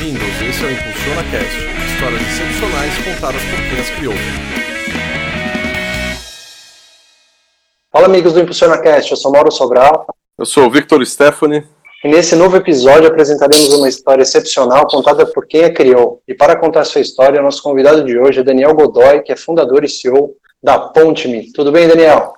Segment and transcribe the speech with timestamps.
[0.00, 1.56] Bem-vindos, esse é o Impulsiona Cast,
[1.92, 4.14] histórias excepcionais contadas por quem as criou.
[7.92, 10.06] Fala amigos do Impulsiona Cast, eu sou Mauro Sobral.
[10.38, 11.66] Eu sou o Victor Stephanie.
[12.02, 16.22] E nesse novo episódio apresentaremos uma história excepcional contada por quem a criou.
[16.26, 19.84] E para contar sua história, nosso convidado de hoje é Daniel Godoy, que é fundador
[19.84, 21.52] e CEO da Ponte-me.
[21.52, 22.32] Tudo bem, Daniel?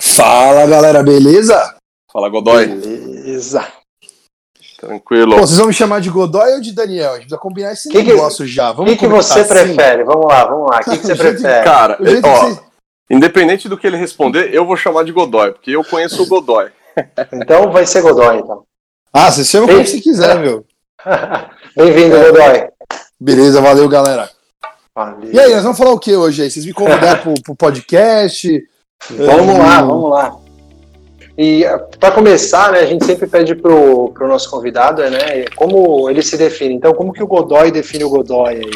[0.00, 1.76] Fala galera, beleza?
[2.10, 2.68] Fala Godoy.
[2.68, 3.79] Beleza.
[4.80, 5.32] Tranquilo.
[5.36, 7.10] Pô, vocês vão me chamar de Godoy ou de Daniel?
[7.10, 8.70] A gente precisa combinar esse Que que- negócio já.
[8.70, 9.48] O que, que você assim?
[9.48, 10.04] prefere?
[10.04, 10.78] Vamos lá, vamos lá.
[10.80, 11.64] O que, que você prefere?
[11.64, 12.60] Cara, jeito ó, você-
[13.10, 16.70] independente do que ele responder, eu vou chamar de Godoy, porque eu conheço o Godoy.
[17.32, 18.64] Então vai ser Godoy, então.
[19.12, 19.86] Ah, você chama como Ei.
[19.86, 20.64] você quiser, meu.
[21.76, 22.68] Bem-vindo, Godoy.
[23.20, 24.28] Beleza, valeu, galera.
[24.94, 25.30] Valeu.
[25.32, 26.50] E aí, nós vamos falar o que hoje aí?
[26.50, 28.62] Vocês me convidaram pro, pro podcast?
[29.10, 30.36] Vamos lá, vamos lá.
[31.42, 31.64] E
[31.98, 36.36] para começar, né, a gente sempre pede pro, pro nosso convidado, né, como ele se
[36.36, 36.74] define.
[36.74, 38.70] Então, como que o Godoy define o Godoy aí?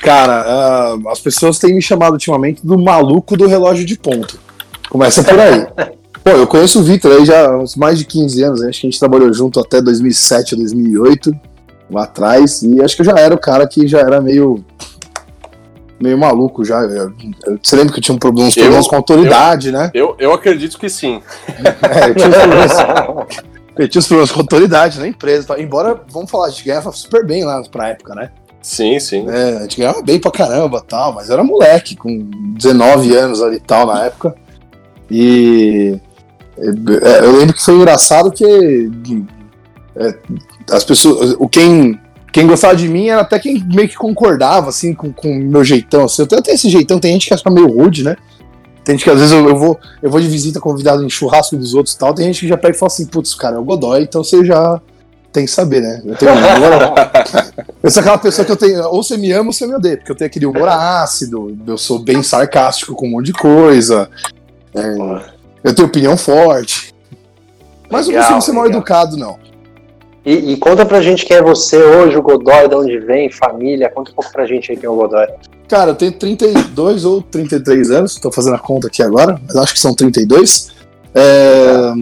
[0.00, 4.38] Cara, ah, as pessoas têm me chamado ultimamente do maluco do relógio de ponto.
[4.88, 5.66] Começa por aí.
[6.22, 8.68] Pô, eu conheço o Vitor aí já há mais de 15 anos, né?
[8.68, 11.32] acho que a gente trabalhou junto até 2007, 2008,
[11.90, 14.64] lá atrás, e acho que eu já era o cara que já era meio
[16.00, 16.80] meio maluco já.
[16.82, 17.12] Eu-
[17.46, 19.90] eu- Você lembra que eu tinha um problema, uns Eu- problemas com a autoridade, né?
[19.94, 21.20] Eu, eu acredito que sim.
[21.82, 22.72] É, eu, tinha uns problemas,
[23.78, 25.48] eu tinha uns problemas com autoridade na empresa.
[25.48, 25.60] tá?
[25.60, 28.30] Embora, vamos falar, a gente ganhava super bem lá pra época, né?
[28.60, 29.26] Sim, sim.
[29.28, 33.40] É, a gente ganhava bem pra caramba tal, mas eu era moleque, com 19 anos
[33.42, 34.34] ali e tal na época.
[35.10, 35.98] E
[36.58, 38.44] é, eu lembro que foi engraçado que
[39.96, 40.14] é,
[40.70, 41.34] as pessoas.
[41.38, 41.98] O quem,
[42.32, 46.04] quem gostava de mim era até quem meio que concordava assim com o meu jeitão.
[46.04, 48.16] Assim, eu tenho até esse jeitão, tem gente que acha meio rude, né?
[48.84, 51.56] Tem gente que às vezes eu, eu vou, eu vou de visita convidado em churrasco
[51.56, 52.14] dos outros e tal.
[52.14, 54.44] Tem gente que já pega e fala assim, putz, cara, é o Godoy, então você
[54.44, 54.80] já
[55.32, 56.02] tem que saber, né?
[56.04, 57.10] Eu tenho agora,
[57.82, 58.82] eu sou aquela pessoa que eu tenho.
[58.88, 61.76] Ou você me ama ou você me odeia, porque eu tenho aquele humor ácido, eu
[61.76, 64.08] sou bem sarcástico com um monte de coisa.
[64.74, 65.22] é,
[65.64, 66.94] eu tenho opinião forte.
[67.90, 68.80] Mas eu não Legal, consigo ser mal legal.
[68.80, 69.38] educado, não.
[70.28, 73.88] E, e conta pra gente quem é você hoje, o Godoy, de onde vem, família.
[73.88, 75.26] Conta um pouco pra gente aí quem é o Godoy.
[75.66, 79.72] Cara, eu tenho 32 ou 33 anos, tô fazendo a conta aqui agora, mas acho
[79.72, 80.70] que são 32.
[81.14, 81.92] É,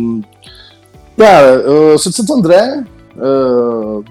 [1.17, 2.83] Cara, eu sou de Santo André,
[3.17, 4.11] é,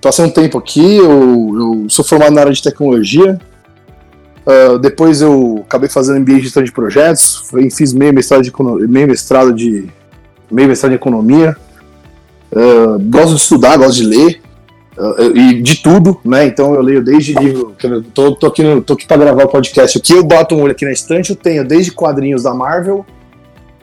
[0.00, 3.38] passei um tempo aqui, eu, eu sou formado na área de tecnologia.
[4.46, 7.44] é, depois eu acabei fazendo MBA de gestão de projetos,
[7.76, 8.50] fiz meio mestrado de,
[8.88, 9.90] meio mestrado de,
[10.50, 11.54] meio mestrado em economia.
[12.54, 14.40] É, gosto de estudar, gosto de ler.
[14.96, 16.46] Uh, e de tudo, né?
[16.46, 17.74] Então eu leio desde livro.
[18.12, 20.12] Tô, tô, aqui tô aqui pra gravar o podcast aqui.
[20.12, 21.30] Eu boto um olho aqui na estante.
[21.30, 23.04] Eu tenho desde quadrinhos da Marvel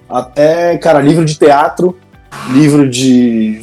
[0.09, 1.95] até, cara, livro de teatro,
[2.51, 3.61] livro de.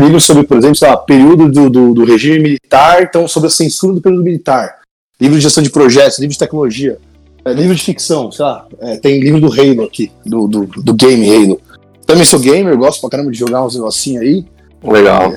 [0.00, 3.50] livro sobre, por exemplo, sei lá, período do, do, do regime militar, então sobre a
[3.50, 4.78] censura do período militar,
[5.20, 6.98] livro de gestão de projetos, livro de tecnologia,
[7.44, 10.94] é, livro de ficção, sei lá, é, tem livro do Halo aqui, do, do, do
[10.94, 11.60] game Halo.
[12.12, 14.44] Também sou gamer, gosto pra caramba de jogar uns negocinhos aí.
[14.82, 15.32] Legal.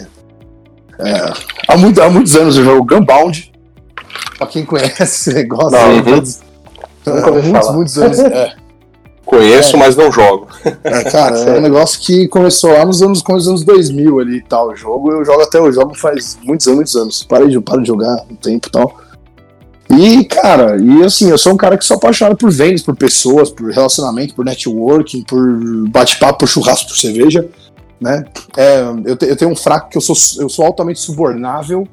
[1.68, 3.52] Há, muito- há muitos anos eu jogo Gunbound.
[4.38, 5.72] Pra quem conhece esse negócio.
[5.72, 6.04] Não, aí, uhum.
[6.04, 6.40] todos-
[7.06, 7.74] Nunca ouvi há muitos, falar.
[7.78, 8.20] muitos anos.
[8.20, 8.56] É,
[9.26, 10.48] Conheço, mas não jogo.
[10.84, 14.38] é, cara, é um negócio que começou lá nos anos, começo dos anos 2000 ali
[14.38, 14.70] e tal.
[14.70, 17.24] O jogo, eu jogo até hoje, jogo faz muitos anos, muitos anos.
[17.24, 18.98] Parei de, paro de jogar um tempo e tal.
[20.00, 23.50] E, cara, e assim, eu sou um cara que sou apaixonado por vendas, por pessoas,
[23.50, 25.40] por relacionamento, por networking, por
[25.90, 27.48] bate-papo, por churrasco, por cerveja,
[28.02, 28.24] né?
[28.58, 31.88] É, eu, te- eu tenho um fraco que eu sou, eu sou altamente subornável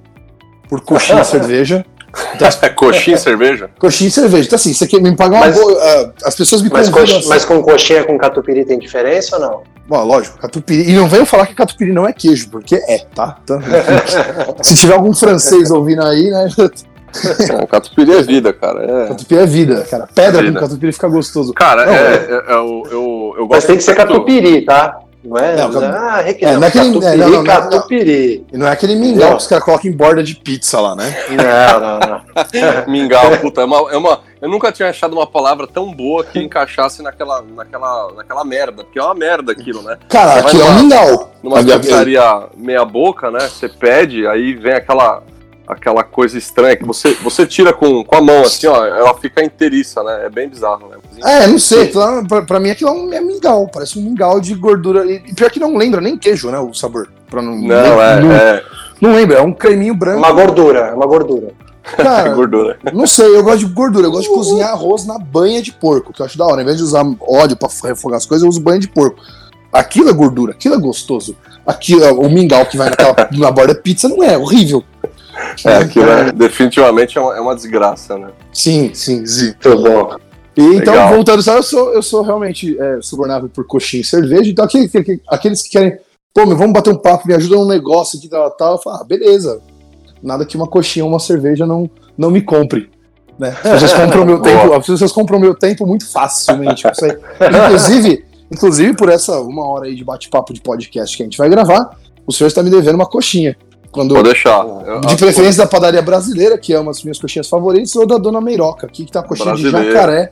[0.69, 1.85] por coxinha e cerveja.
[2.75, 3.71] Coxinha e cerveja?
[3.79, 4.47] Coxinha e cerveja.
[4.47, 5.79] Então, assim, você quer me pagar uma Mas- boa.
[5.81, 7.07] ah, as pessoas me Mas, convidam.
[7.07, 9.63] cox- assim, mas com coxinha com catupiry tem diferença ou não?
[9.89, 10.91] Bom, lógico, catupiry.
[10.91, 13.39] E não venham falar que catupiry não é queijo, porque é, tá?
[13.45, 13.61] Então,
[14.61, 16.49] se tiver algum francês ouvindo aí, né?
[17.53, 18.85] Não, catupiry é vida, cara.
[18.85, 19.09] É.
[19.09, 20.09] Catupiry é vida, cara.
[20.15, 20.61] Pedra Vida.
[20.61, 21.53] com catupiry fica gostoso.
[21.55, 24.99] Cara, Não, é, é- é o- eu, eu gosto Mas tem que ser catupiry, tá?
[25.23, 25.55] Não é?
[25.55, 25.71] Não, ah, É,
[26.53, 27.45] não, não é aquele- catupiry, é, não, não, não, não.
[27.45, 28.47] catupiry.
[28.51, 31.15] E não é aquele mingau que os caras colocam em borda de pizza lá, né?
[31.29, 32.21] Não, não, não.
[32.91, 36.39] Mingau, puta, é uma, é uma- Eu nunca tinha achado uma palavra tão boa que
[36.39, 39.99] encaixasse naquela, naquela, naquela merda, porque é uma merda aquilo, né?
[40.09, 41.31] Cara, aquilo é um mingau.
[41.43, 43.41] Numa pizzaria meia boca, né?
[43.41, 45.23] Você pede, aí vem aquela
[45.71, 49.43] aquela coisa estranha que você, você tira com, com a mão, assim, ó, ela fica
[49.43, 50.27] inteiriça, né?
[50.27, 50.97] É bem bizarro, né?
[51.23, 51.93] É, não sei.
[52.29, 53.69] Pra, pra mim aquilo é um é mingau.
[53.73, 55.05] Parece um mingau de gordura.
[55.05, 56.59] E pior que não lembra nem queijo, né?
[56.59, 57.09] O sabor.
[57.29, 58.65] Pra não, Não, é, não, é,
[59.01, 60.19] não lembra, é um creminho branco.
[60.19, 61.53] Uma gordura, é uma gordura.
[61.97, 62.79] é Cara, gordura.
[62.93, 66.13] Não sei, eu gosto de gordura, eu gosto de cozinhar arroz na banha de porco,
[66.13, 66.57] que eu acho da hora.
[66.57, 69.21] Ao invés de usar óleo pra refogar as coisas, eu uso banha de porco.
[69.73, 71.37] Aquilo é gordura, aquilo é gostoso.
[71.65, 74.83] Aquilo, o mingau que vai naquela, na borda da pizza não é, é horrível.
[75.65, 78.29] É, aquilo é, definitivamente é uma, é uma desgraça, né?
[78.53, 79.55] Sim, sim, sim.
[79.65, 80.17] Muito bom.
[80.57, 81.09] E, então, Legal.
[81.15, 84.51] voltando só, eu sou, eu sou realmente é, subornável por coxinha e cerveja.
[84.51, 85.97] Então, aquele- aquele- aqueles que querem,
[86.35, 88.73] pô, meu, vamos bater um papo, me ajuda num negócio aqui, tal, tal.
[88.73, 89.61] Eu falo, ah, beleza.
[90.23, 91.89] Nada que uma coxinha ou uma cerveja não,
[92.19, 92.91] não me compre.
[93.39, 93.57] Né?
[93.65, 96.85] As pessoas compram meu tempo, as pessoas compram meu tempo muito facilmente.
[96.87, 101.49] Inclusive, inclusive, por essa uma hora aí de bate-papo de podcast que a gente vai
[101.49, 101.97] gravar,
[102.27, 103.57] o senhor está me devendo uma coxinha.
[103.93, 104.65] Quando, Pode deixar.
[104.87, 108.19] Eu- de preferência da padaria brasileira, que é uma das minhas coxinhas favoritas, ou da
[108.19, 109.93] Dona Meiroca, aqui que tá a coxinha de Brasileira.
[109.93, 110.31] jacaré.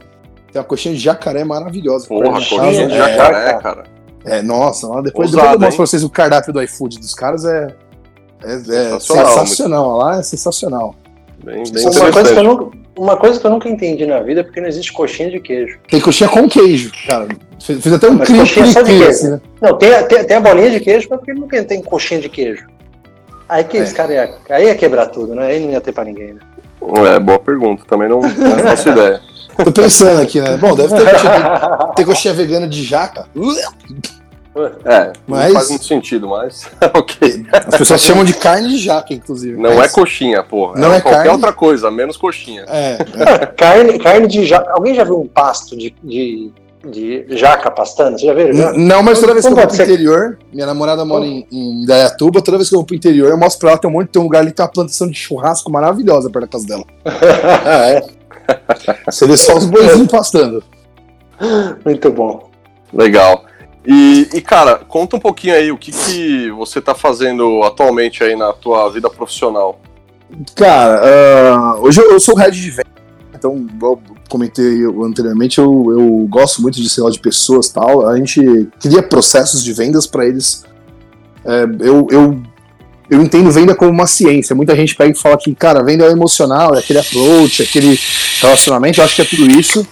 [0.53, 2.07] Tem uma coxinha de jacaré maravilhosa.
[2.07, 3.85] Porra, coxinha casa, de é, jacaré, cara.
[4.25, 5.77] É, nossa, depois, Ousado, depois eu mostro hein?
[5.77, 7.75] pra vocês o cardápio do iFood dos caras, é,
[8.45, 9.97] é, é Sensacional, sensacional.
[9.97, 10.95] Lá é sensacional.
[11.45, 14.41] Bem, bem Uma coisa, que eu nunca, uma coisa que eu nunca entendi na vida
[14.41, 15.79] é porque não existe coxinha de queijo.
[15.89, 17.29] Tem coxinha com queijo, cara.
[17.61, 19.09] Fiz, até um de queijo.
[19.09, 19.41] assim, né?
[19.61, 22.21] Não, tem, a- tem, tem a bolinha de queijo, mas por que nunca tem coxinha
[22.21, 22.67] de queijo?
[23.49, 25.47] Aí que esse cara ia, aí ia quebrar tudo, né?
[25.47, 26.41] Aí não ia ter pra ninguém, né?
[27.15, 27.83] É, boa pergunta.
[27.89, 29.21] Também não, não faço ideia.
[29.65, 30.57] Tô pensando aqui, né?
[30.57, 33.27] Bom, deve ter coxinha, ter coxinha vegana de jaca.
[34.85, 37.47] É, Mas- não faz muito sentido, mas ok.
[37.53, 39.57] As pessoas chamam de carne de jaca, inclusive.
[39.61, 40.79] Não mas- é coxinha, porra.
[40.81, 41.33] Não é qualquer carne.
[41.33, 42.65] outra coisa, menos coxinha.
[42.69, 42.99] É,
[43.57, 44.73] carne, carne de jaca.
[44.73, 46.51] Alguém já viu um pasto de, de,
[46.87, 48.19] de jaca pastando?
[48.19, 48.53] Você já viu?
[48.53, 48.73] Já?
[48.73, 49.85] Não, mas toda vez que eu Como vou pro ser?
[49.85, 53.39] interior, minha namorada mora em, em Indaiatuba, toda vez que eu vou pro interior, eu
[53.39, 55.15] mostro pra ela, tem um monte, tem um lugar ali que tem uma plantação de
[55.17, 56.85] churrasco maravilhosa perto da casa dela.
[57.67, 58.07] é,
[59.07, 60.63] Você vê só os boizinhos pastando.
[61.85, 62.49] muito bom.
[62.93, 63.45] Legal.
[63.87, 68.37] E, e, cara, conta um pouquinho aí o que, que você tá fazendo atualmente aí
[68.37, 69.81] na tua vida profissional.
[70.55, 72.89] Cara, ah, hoje eu, eu sou head de venda,
[73.35, 73.99] então, eu
[74.29, 78.07] comentei anteriormente, eu, eu gosto muito de lá, de pessoas tal.
[78.07, 80.65] A gente cria processos de vendas para eles.
[81.45, 82.43] É, eu, eu,
[83.11, 84.55] eu entendo venda como uma ciência.
[84.55, 87.99] Muita gente pega e fala que, cara, venda é emocional, é aquele approach, é aquele
[88.41, 89.01] relacionamento.
[89.01, 89.87] Eu acho que é tudo isso.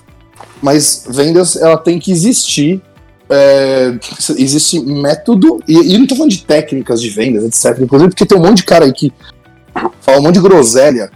[0.62, 2.83] Mas vendas, ela tem que existir.
[3.29, 3.99] É,
[4.38, 7.83] existe método, e, e não tô falando de técnicas de vendas, etc.
[7.83, 9.12] Inclusive, porque tem um monte de cara aí que
[10.00, 11.11] fala um monte de groselha.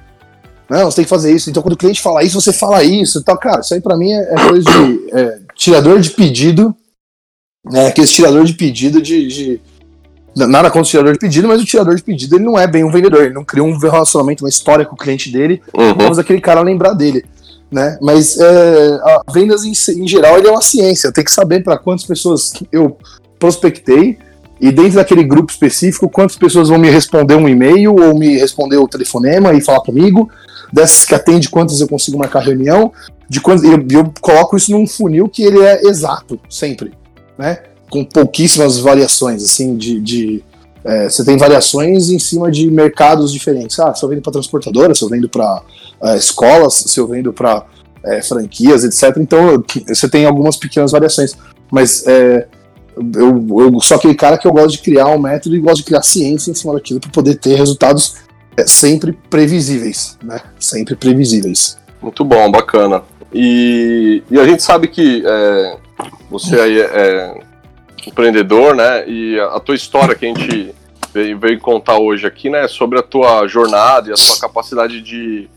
[0.71, 1.51] Não, você tem que fazer isso.
[1.51, 3.37] Então, quando o cliente fala isso, você fala isso e tal.
[3.37, 6.75] Cara, isso aí pra mim é, é coisa de é, tirador de pedido.
[7.65, 9.61] Né, aquele tirador de pedido de, de-
[10.35, 12.85] Nada contra o tirador de pedido, mas o tirador de pedido ele não é bem
[12.85, 13.25] um vendedor.
[13.25, 15.95] Ele não cria um relacionamento, uma história com o cliente dele Uhum.
[15.95, 17.25] vamos aquele cara lembrar dele.
[17.71, 17.99] Né?
[18.01, 19.73] Mas é, a vendas em,
[20.03, 21.09] em geral ele é uma ciência.
[21.09, 22.97] Eu tenho que saber para quantas pessoas eu
[23.39, 24.19] prospectei
[24.61, 28.77] e dentro daquele grupo específico quantas pessoas vão me responder um e-mail ou me responder
[28.77, 30.31] o telefonema e falar comigo.
[30.73, 32.93] Dessas que atende, quantas eu consigo marcar reunião.
[33.29, 36.93] De quantas, eu, eu coloco isso num funil que ele é exato sempre,
[37.39, 37.59] né?
[37.89, 40.45] Com pouquíssimas variações assim de, de
[40.85, 43.79] é, você tem variações em cima de mercados diferentes.
[43.79, 45.63] Ah, se eu vendo para transportadora, se eu vendo para
[46.03, 47.65] é, escolas, se eu vendo para
[48.27, 49.19] franquias, etc.
[49.19, 51.37] Então você tem algumas pequenas variações.
[51.71, 52.47] Mas é,
[53.17, 55.85] eu, eu sou aquele cara que eu gosto de criar um método e gosto de
[55.85, 58.17] criar ciência em cima daquilo para poder ter resultados
[58.57, 60.41] é, sempre previsíveis, né?
[60.59, 61.79] Sempre previsíveis.
[62.01, 63.03] Muito bom, bacana.
[63.33, 65.77] E, e a gente sabe que é,
[66.31, 67.41] você aí é, é
[68.07, 69.09] empreendedor, né?
[69.09, 70.75] E a, a tua história que a gente
[71.13, 72.67] veio, veio contar hoje aqui, né?
[72.69, 75.49] Sobre a tua jornada e a sua capacidade de,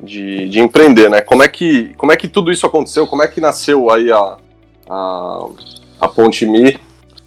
[0.00, 1.20] de, de empreender, né?
[1.20, 3.06] Como é, que, como é que tudo isso aconteceu?
[3.06, 4.36] Como é que nasceu aí a,
[4.88, 5.46] a,
[6.00, 6.78] a Ponte Mi?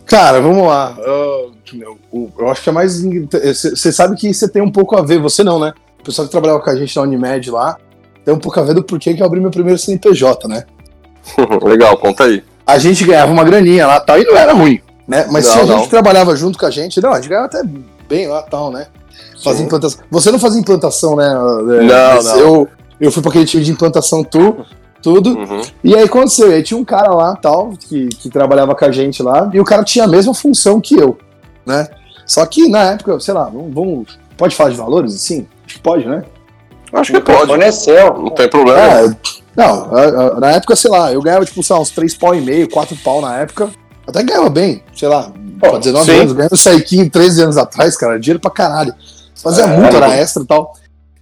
[0.06, 0.96] Cara, vamos lá.
[1.00, 1.98] Eu, eu-
[2.38, 3.02] eu acho que é mais.
[3.04, 5.74] Você sabe que você tem um pouco a ver, você não, né?
[6.00, 7.78] O pessoal que trabalhava com a gente na Unimed lá
[8.24, 10.64] tem um pouco a ver do porquê que eu abri meu primeiro CNPJ, né?
[11.64, 12.44] Legal, conta aí.
[12.66, 15.28] A gente ganhava uma graninha lá tal, e não era ruim, né?
[15.32, 15.84] Mas Não, tinha gente não.
[15.84, 17.62] que trabalhava junto com a gente, não, a gente ganhava até
[18.08, 18.88] bem lá tal, né?
[19.44, 19.66] Fazia Sim.
[19.66, 20.04] implantação.
[20.10, 21.28] Você não fazia implantação, né?
[21.34, 22.40] Não, não.
[22.40, 22.68] Eu,
[23.00, 24.66] eu fui para aquele time de implantação tu,
[25.02, 25.38] tudo.
[25.38, 25.62] Uhum.
[25.84, 29.22] E aí aconteceu, aí tinha um cara lá, tal, que, que trabalhava com a gente
[29.22, 31.18] lá, e o cara tinha a mesma função que eu,
[31.66, 31.88] né?
[32.26, 35.48] Só que na época, sei lá, vamos, vamos- pode falar de valores, assim?
[35.66, 36.24] Acho que pode, né?
[36.94, 38.80] Acho que O pode, microfone é não tem problema.
[38.80, 39.16] É,
[39.56, 42.70] não, na época, sei lá, eu ganhava, tipo, sei lá, uns 3 pau e meio,
[42.70, 43.70] 4 pau na época.
[44.08, 46.20] Até ganhava bem, sei lá, pra 19 sim.
[46.20, 48.94] anos, ganhando Saiquinho 13 anos atrás, cara, dinheiro pra caralho.
[49.36, 50.74] Fazia É, muito, era extra e tal.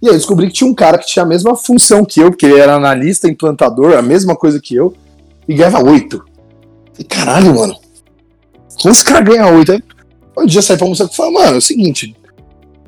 [0.02, 2.30] E aí eu descobri que tinha um cara que tinha a mesma função que eu,
[2.30, 4.92] porque ele era analista, implantador, a mesma coisa que eu,
[5.48, 6.22] e ganhava 8.
[6.98, 7.74] E caralho, mano.
[8.82, 9.72] Como esse cara ganha 8?
[9.72, 9.82] Aí,
[10.36, 12.16] um dia eu saí pra almoçar e falei, mano, é o seguinte,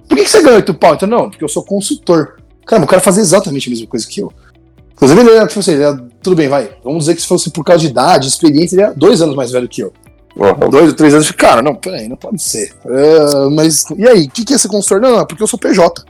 [0.08, 0.94] por que, que você ganha 8 pau?
[0.94, 2.36] Então, não, porque eu sou consultor.
[2.66, 4.32] Cara, o cara fazia exatamente a mesma coisa que eu.
[4.92, 6.70] Inclusive, ele era, tipo assim, ele era, tudo bem, vai.
[6.82, 9.50] Vamos dizer que se fosse por causa de idade, experiência, ele era dois anos mais
[9.50, 9.92] velho que eu.
[10.36, 10.68] Uhum.
[10.68, 12.74] dois ou três anos, eu cara, não, peraí, não pode ser.
[12.84, 15.00] É, mas, e aí, o que, que é ser consultor?
[15.00, 16.04] Não, não, é porque eu sou PJ.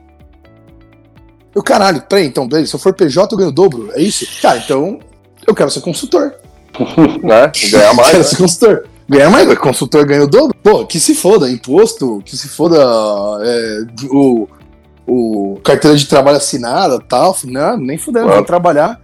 [1.54, 4.26] Eu, caralho, peraí, então, beleza, se eu for PJ, eu ganho o dobro, é isso?
[4.42, 4.98] Cara, então,
[5.46, 6.34] eu quero ser consultor.
[7.22, 7.50] Né?
[7.70, 8.10] Ganhar mais.
[8.10, 8.28] quero né?
[8.28, 8.86] ser consultor.
[9.08, 10.56] Ganhar mais, consultor ganha o dobro.
[10.62, 12.76] Pô, que se foda, imposto, que se foda
[13.42, 14.48] é, o,
[15.06, 17.36] o carteira de trabalho assinada tal.
[17.44, 18.38] Não, nem fudendo, Claro.
[18.40, 19.00] vou trabalhar.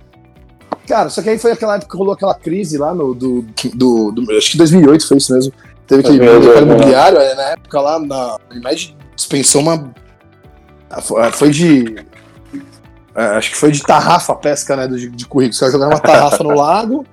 [0.88, 3.14] Cara, só que aí foi aquela época que rolou aquela crise lá no.
[3.14, 3.42] Do,
[3.74, 5.52] do, do- acho que 2008 foi isso mesmo.
[5.86, 6.72] Teve aquele 2008, mercado né?
[6.74, 9.92] imobiliário, aí, na época lá, na Unimed dispensou uma.
[10.90, 11.94] ah, Foi foi de.
[13.14, 14.88] é, Acho que foi de tarrafa a pesca, né?
[14.88, 15.52] De, de currículo.
[15.52, 17.06] Os caras jogaram uma tarrafa no lago,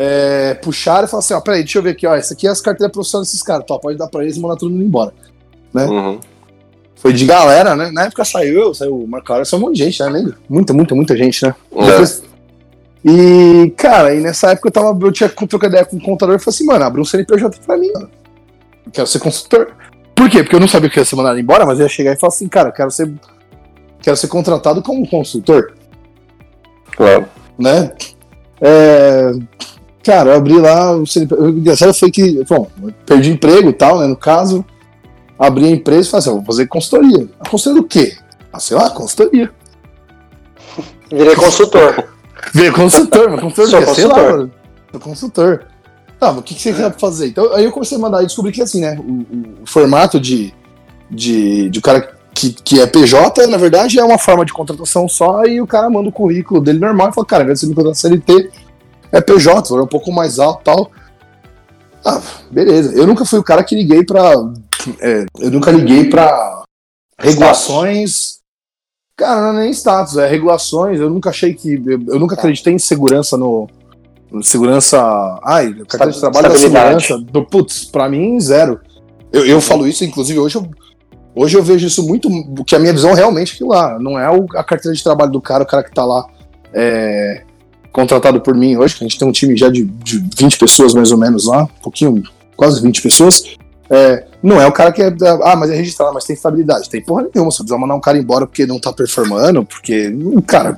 [0.00, 2.14] é, puxaram e falaram assim: ó, peraí, deixa eu ver aqui, ó.
[2.14, 3.76] Essa aqui é as carteiras profissionais desses caras, tá?
[3.78, 5.12] Pode dar pra eles e mandar todo mundo embora.
[5.74, 6.20] Uhum.
[6.94, 7.90] Foi de galera, né?
[7.92, 10.08] Na época saiu eu, saiu o Marco saiu um monte de gente, né?
[10.08, 10.36] Lembra?
[10.48, 11.54] Muita, muita, muita gente, né?
[11.76, 11.84] É.
[11.86, 12.22] Depois-
[13.04, 16.38] E, cara, e nessa época eu tava, eu tinha trocado ideia com o contador e
[16.38, 18.10] falei assim, mano, abre um CNPJ pra mim, mano.
[18.86, 19.72] Eu quero ser consultor.
[20.14, 20.42] Por quê?
[20.42, 22.32] Porque eu não sabia que ia ser mandado embora, mas eu ia chegar e falar
[22.32, 23.12] assim, cara, eu quero ser.
[24.02, 25.74] Quero ser contratado como consultor,
[26.96, 27.26] Claro.
[27.58, 27.92] né?
[28.60, 29.30] É,
[30.08, 31.04] cara, eu abri lá, o
[31.50, 32.66] engraçado foi que, bom,
[33.04, 34.06] perdi emprego e tal, né?
[34.06, 34.64] No caso,
[35.38, 37.28] abri a empresa e falei assim, ó, vou fazer consultoria.
[37.38, 38.16] A consultoria do quê?
[38.50, 39.50] Ah, sei lá, consultoria.
[41.12, 42.04] Virei consultor.
[42.54, 43.94] Ver consultor, mas consultor do quê?
[43.94, 44.50] Sei lá, mano.
[44.90, 45.64] Sou consultor.
[46.18, 47.26] Tá, mas o que, que você quer fazer?
[47.28, 48.98] Então, aí eu comecei a mandar e descobri que assim, né?
[48.98, 49.12] O,
[49.62, 50.54] o- formato de,
[51.10, 55.44] de, de cara que, que é PJ, na verdade, é uma forma de contratação só,
[55.44, 58.50] e o cara manda o currículo dele normal e fala, cara, você me contratar CLT,
[59.12, 60.90] é PJ, valor um pouco mais alto e tal.
[62.04, 62.94] Ah, beleza.
[62.94, 64.32] Eu nunca fui o cara que liguei pra.
[65.00, 66.62] é, eu nunca liguei pra
[67.18, 68.38] regulações.
[69.16, 71.00] Cara, não é nem status, é regulações.
[71.00, 71.74] Eu nunca achei que.
[71.86, 73.68] Eu, eu nunca acreditei em segurança no.
[74.30, 75.00] no Segurança.
[75.42, 77.18] Ai, carteira de trabalho da segurança.
[77.18, 78.80] Do, putz, pra mim, zero.
[79.32, 80.70] Eu, eu falo isso, inclusive, hoje eu,
[81.34, 82.28] hoje eu vejo isso muito.
[82.64, 83.98] Que a minha visão realmente é aquilo lá.
[83.98, 86.24] Não é o- a carteira de trabalho do cara, o cara que tá lá.
[86.72, 87.42] é,
[87.92, 90.94] contratado por mim hoje, que a gente tem um time já de, de 20 pessoas
[90.94, 92.22] mais ou menos lá, um pouquinho,
[92.56, 93.56] quase 20 pessoas.
[93.90, 95.12] É, não é o cara que é.
[95.42, 96.90] Ah, mas é registrado, mas tem estabilidade.
[96.90, 97.50] Tem porra nenhuma.
[97.50, 100.12] Se eu precisar mandar um cara embora porque não tá performando, porque.
[100.46, 100.76] Cara,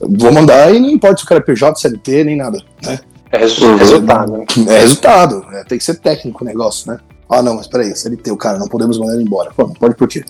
[0.00, 2.60] vou mandar e não importa se o cara é PJ, CLT, nem nada.
[2.84, 2.98] Né?
[3.30, 3.76] É resu- Uhum.
[3.76, 4.32] resultado.
[4.32, 4.44] né?
[4.68, 5.44] É resultado.
[5.52, 6.98] é, tem que ser técnico o negócio, né?
[7.30, 9.50] Ah, não, mas peraí, CLT, o cara, não podemos mandar ele embora.
[9.56, 10.24] Pô, não pode por quê?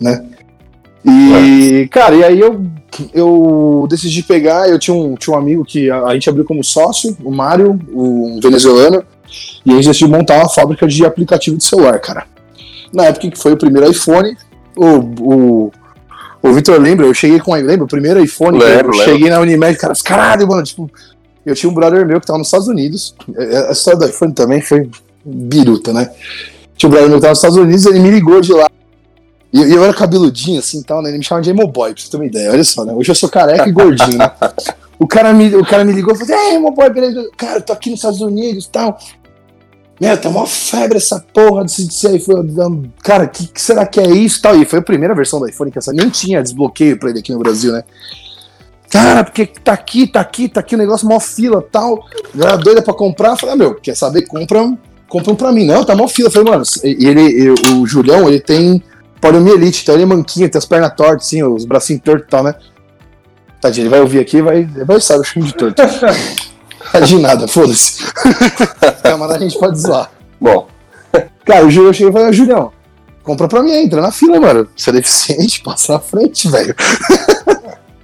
[0.00, 0.24] Né?
[1.04, 2.60] E, cara, e aí eu,
[3.14, 6.62] eu decidi pegar, eu tinha um, tinha um amigo que a, a gente abriu como
[6.64, 9.04] sócio, o Mário, um venezuelano,
[9.64, 12.26] e a gente decidiu montar uma fábrica de aplicativo de celular, cara.
[12.92, 14.36] Na época que foi o primeiro iPhone,
[14.76, 14.86] o,
[15.20, 15.72] o,
[16.42, 19.04] o Vitor lembra, eu cheguei com, lembra, o primeiro iPhone, Lembro, eu lembro.
[19.04, 20.90] cheguei na Unimed, cara, caralho, mano, tipo,
[21.46, 24.32] eu tinha um brother meu que tava nos Estados Unidos, é, a história do iPhone
[24.32, 24.88] também foi
[25.24, 26.10] biruta, né?
[26.76, 28.68] Tinha um brother meu que tava nos Estados Unidos, ele me ligou de lá,
[29.52, 31.10] e e eu era cabeludinho assim tal, né?
[31.10, 32.50] Ele me chamava de Emoboy, pra você ter uma ideia.
[32.50, 32.92] Olha só, né?
[32.92, 34.30] Hoje eu sou careca e gordinho, né?
[34.98, 37.28] O cara me, o cara me ligou e falou assim: Ei, Emoboy, beleza?
[37.36, 38.98] Cara, eu tô aqui nos Estados Unidos e tal.
[40.00, 42.90] Meu, tá uma febre essa porra desse, desse iPhone.
[43.02, 44.56] Cara, que, que será que é isso tal?
[44.56, 47.32] E foi a primeira versão do iPhone que essa nem tinha desbloqueio pra ele aqui
[47.32, 47.84] no Brasil, né?
[48.90, 52.04] Cara, porque tá aqui, tá aqui, tá aqui, o negócio mó fila tal.
[52.34, 53.30] Galera doida pra comprar.
[53.30, 54.22] Eu falei, ah, meu, quer saber?
[54.22, 54.72] Compra,
[55.06, 55.66] compra um pra mim.
[55.66, 56.28] Não, tá mó fila.
[56.28, 58.82] Eu falei, mano, e ele, o Julião, ele tem
[59.20, 62.42] poliomielite, então ele é manquinho, tem as pernas tortas, assim, os bracinhos tortos e tal,
[62.42, 62.54] né?
[63.60, 65.82] Tadinho, ele vai ouvir aqui e vai, vai saber o chamo de torto.
[67.06, 68.02] De nada, foda-se.
[69.04, 70.10] Camarada, a gente pode zoar.
[70.40, 70.66] Bom,
[71.44, 72.72] Cara, o Julião chegou e falou, "Ah, Julião,
[73.22, 74.68] compra pra mim, entra na fila, mano.
[74.76, 76.74] Você é deficiente, passa na frente, velho.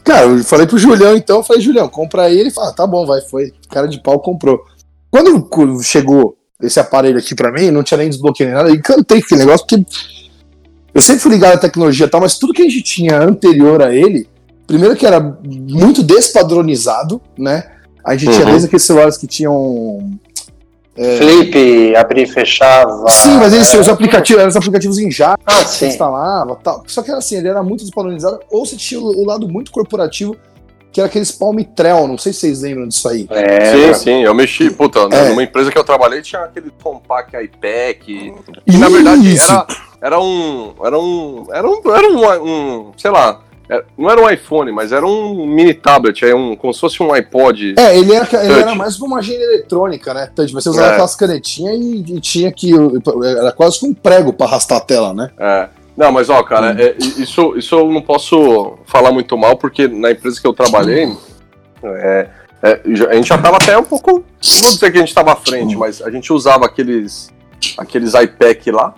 [0.05, 2.39] Cara, eu falei pro Julião então, eu falei, Julião, compra aí.
[2.39, 3.53] Ele falou, ah, tá bom, vai, foi.
[3.71, 4.65] Cara de pau comprou.
[5.11, 9.21] Quando chegou esse aparelho aqui pra mim, não tinha nem desbloqueio nem nada, eu encantei
[9.21, 9.85] com aquele negócio, porque
[10.97, 13.83] eu sempre fui ligado à tecnologia e tal, mas tudo que a gente tinha anterior
[13.83, 14.27] a ele,
[14.67, 17.65] primeiro que era muito despadronizado, né?
[18.03, 18.51] A gente tinha Uhum.
[18.53, 20.19] desde aqueles celulares que tinham
[21.19, 23.05] Flip, abrir e fechava.
[23.11, 23.79] Sim, mas eles, é.
[23.79, 25.89] os aplicativos eram os aplicativos em Java, Ah, você sim.
[25.89, 26.83] instalava tal.
[26.87, 30.35] Só que era assim, ele era muito despadronizado, ou você tinha o lado muito corporativo,
[30.97, 33.27] que era aqueles Palmitrel, não sei se vocês lembram disso aí.
[33.29, 35.29] É, sim, sim, eu mexi, puta, É.
[35.29, 38.33] numa empresa que eu trabalhei tinha aquele compact iPack,
[38.67, 39.67] que na verdade era,
[40.01, 42.45] era um, era um, era um, era um,
[42.89, 46.57] um, sei lá, era- não era um iPhone, mas era um mini tablet, é um,
[46.57, 47.75] como se fosse um iPod.
[47.77, 50.31] É, ele era, ele era mais uma agenda eletrônica, né?
[50.35, 50.93] Touch, você usava É.
[50.93, 52.71] aquelas canetinhas e, e tinha que.
[53.39, 55.31] Era quase que um prego pra arrastar a tela, né?
[55.39, 55.69] É.
[55.97, 56.77] Não, mas ó, cara, Hum.
[56.79, 61.11] é, isso, isso eu não posso falar muito mal, porque na empresa que eu trabalhei,
[61.83, 62.29] é,
[62.63, 64.13] é, a gente já tava até um pouco.
[64.13, 67.31] Não vou dizer que a gente tava à frente, mas a gente usava aqueles,
[67.79, 68.95] aqueles iPack lá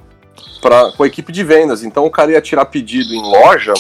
[0.61, 1.85] pra, com a equipe de vendas.
[1.85, 3.75] Então o cara ia tirar pedido em loja,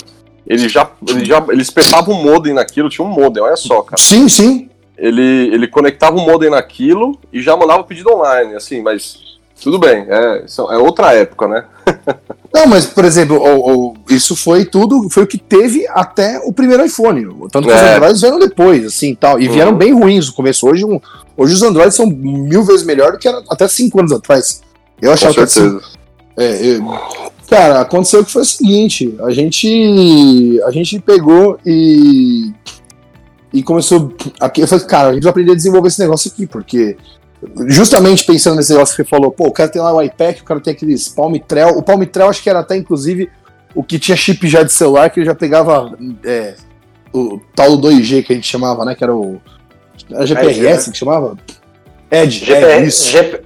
[0.47, 4.01] ele já, ele já ele espetava um modem naquilo, tinha um modem, olha só, cara.
[4.01, 4.71] Sim, sim.
[4.97, 9.17] Ele, ele conectava o modem naquilo e já mandava o pedido online, assim, mas
[9.63, 11.65] tudo bem, é, é outra época, né?
[12.53, 16.53] Não, mas, por exemplo, o, o, isso foi tudo, foi o que teve até o
[16.53, 17.27] primeiro iPhone.
[17.53, 17.77] Tanto que é.
[17.77, 19.39] os Androids vieram depois, assim, tal.
[19.39, 19.79] E vieram uhum.
[19.79, 20.67] bem ruins no começo.
[20.67, 20.99] Hoje, um,
[21.37, 24.63] hoje os Androids são mil vezes melhor do que era até cinco anos atrás.
[25.01, 25.79] Eu achava Com certeza.
[25.79, 32.53] que assim, é, Cara, aconteceu que foi o seguinte, a gente a gente pegou e
[33.51, 36.47] e começou aqui, eu falei, cara, a gente vai aprender a desenvolver esse negócio aqui,
[36.47, 36.99] porque
[37.69, 40.45] justamente pensando nesse negócio que você falou, pô, o cara tem lá o iPad, o
[40.45, 41.71] cara tem aqueles Palm Trel.
[41.71, 43.31] O Palm Trel acho que era até, inclusive,
[43.75, 46.55] o que tinha chip já de celular, que ele já pegava é,
[47.13, 48.95] o tal do 2G que a gente chamava, né?
[48.95, 49.41] Que era o.
[50.11, 50.93] Era GPRS Edge, né?
[50.93, 51.37] que chamava?
[52.11, 52.45] Edge.
[52.45, 53.41] GPR, Edge G,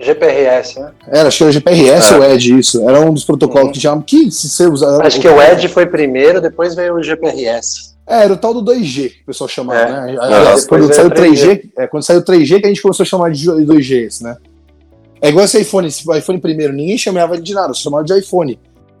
[0.00, 0.90] GPRS, né?
[1.08, 2.16] Era, acho que era GPRS é.
[2.16, 2.88] ou Edge, isso.
[2.88, 3.72] Era um dos protocolos uhum.
[3.72, 4.02] que chamavam.
[4.02, 5.04] Que se você usar.
[5.04, 7.89] Acho que o Edge foi primeiro, depois veio o GPRS.
[8.10, 10.16] É, era o tal do 2G que o pessoal chamava, é.
[10.16, 10.18] né?
[10.68, 13.46] Quando saiu 3G, 3G é, quando saiu 3G que a gente começou a chamar de
[13.46, 14.36] 2G esse, né?
[15.22, 18.58] É igual esse iPhone, esse iPhone primeiro, ninguém chamava de nada, chamava de iPhone.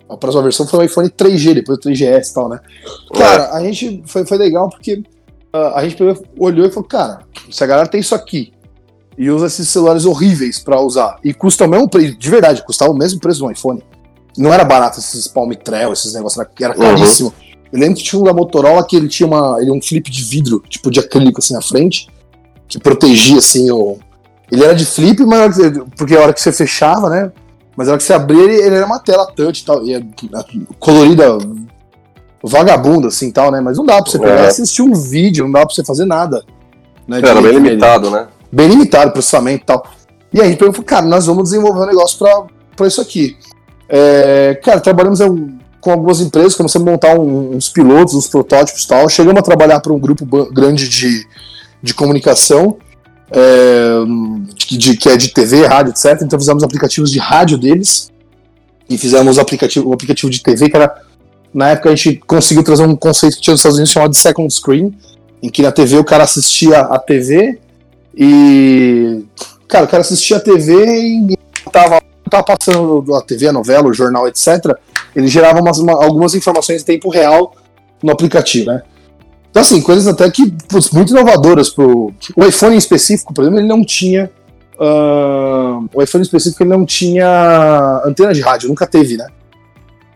[0.08, 2.60] A próxima versão foi o iPhone 3G, depois o 3GS e tal, né?
[3.12, 5.02] Cara, a gente foi, foi legal porque
[5.54, 6.00] uh, a gente
[6.38, 8.52] olhou e falou, cara, se a galera tem isso aqui
[9.18, 12.92] e usa esses celulares horríveis para usar e custa o mesmo preço, de verdade, custava
[12.92, 13.82] o mesmo preço do iPhone.
[14.38, 17.34] Não era barato esses Palm Trail, esses negócios, era caríssimo.
[17.36, 17.49] Uhum.
[17.72, 20.24] Eu lembro que tinha um da Motorola que ele tinha uma, ele, um flip de
[20.24, 22.08] vidro, tipo de acrílico assim na frente,
[22.66, 23.98] que protegia assim o.
[24.50, 25.56] Ele era de flip, mas
[25.96, 27.30] porque a hora que você fechava, né?
[27.76, 29.94] Mas a hora que você abria, ele, ele era uma tela touch e tal, e
[29.94, 30.02] é
[30.78, 31.38] colorida
[32.42, 33.60] vagabunda assim tal, né?
[33.60, 34.44] Mas não dá pra você pegar é.
[34.44, 36.42] e assistir um vídeo, não dá pra você fazer nada.
[37.06, 38.28] Né, era bem limitado, né?
[38.50, 39.86] Bem limitado, processamento e tal.
[40.32, 42.44] E aí a gente falou, cara, nós vamos desenvolver um negócio pra,
[42.76, 43.36] pra isso aqui.
[43.88, 45.20] É, cara, trabalhamos
[45.80, 49.08] com algumas empresas, começamos a montar um, uns pilotos, uns protótipos e tal.
[49.08, 51.26] Chegamos a trabalhar para um grupo grande de,
[51.82, 52.76] de comunicação,
[53.30, 53.90] é,
[54.68, 56.22] de, que é de TV, rádio, etc.
[56.22, 58.10] Então fizemos aplicativos de rádio deles
[58.88, 60.94] e fizemos um aplicativo, aplicativo de TV que era.
[61.52, 64.18] Na época a gente conseguiu trazer um conceito que tinha nos Estados Unidos chamado de
[64.18, 64.94] second screen,
[65.42, 67.58] em que na TV o cara assistia a TV
[68.14, 69.24] e.
[69.66, 71.38] Cara, o cara assistia a TV e
[71.72, 74.76] tava, tava passando a TV, a novela, o jornal, etc
[75.14, 77.54] ele gerava umas, uma, algumas informações em tempo real
[78.02, 78.82] no aplicativo, né?
[79.50, 82.12] Então, assim, coisas até que putz, muito inovadoras pro.
[82.36, 84.30] O iPhone em específico, por exemplo, ele não tinha.
[84.78, 89.26] Uh, o iPhone em específico ele não tinha antena de rádio, nunca teve, né?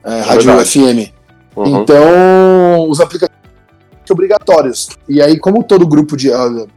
[0.05, 0.71] É, rádio Verdade.
[0.71, 1.13] FM.
[1.57, 1.83] Uhum.
[1.83, 3.35] Então, os aplicativos
[4.09, 4.91] obrigatórios.
[5.09, 6.31] E aí, como todo grupo de.
[6.31, 6.69] Uh,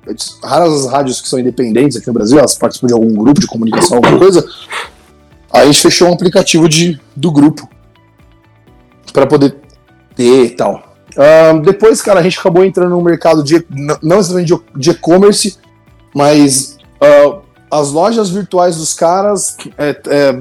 [0.44, 3.46] raras as rádios que são independentes aqui no Brasil, elas participam de algum grupo de
[3.46, 4.44] comunicação, alguma coisa.
[5.54, 7.70] Aí a gente fechou um aplicativo de, do grupo
[9.14, 9.56] para poder
[10.16, 10.84] ter e tal.
[11.16, 13.66] Uh, depois, cara, a gente acabou entrando no mercado de
[14.04, 15.58] não exatamente de e-commerce,
[16.14, 17.42] mas uh,
[17.72, 20.40] as lojas virtuais dos caras é, é,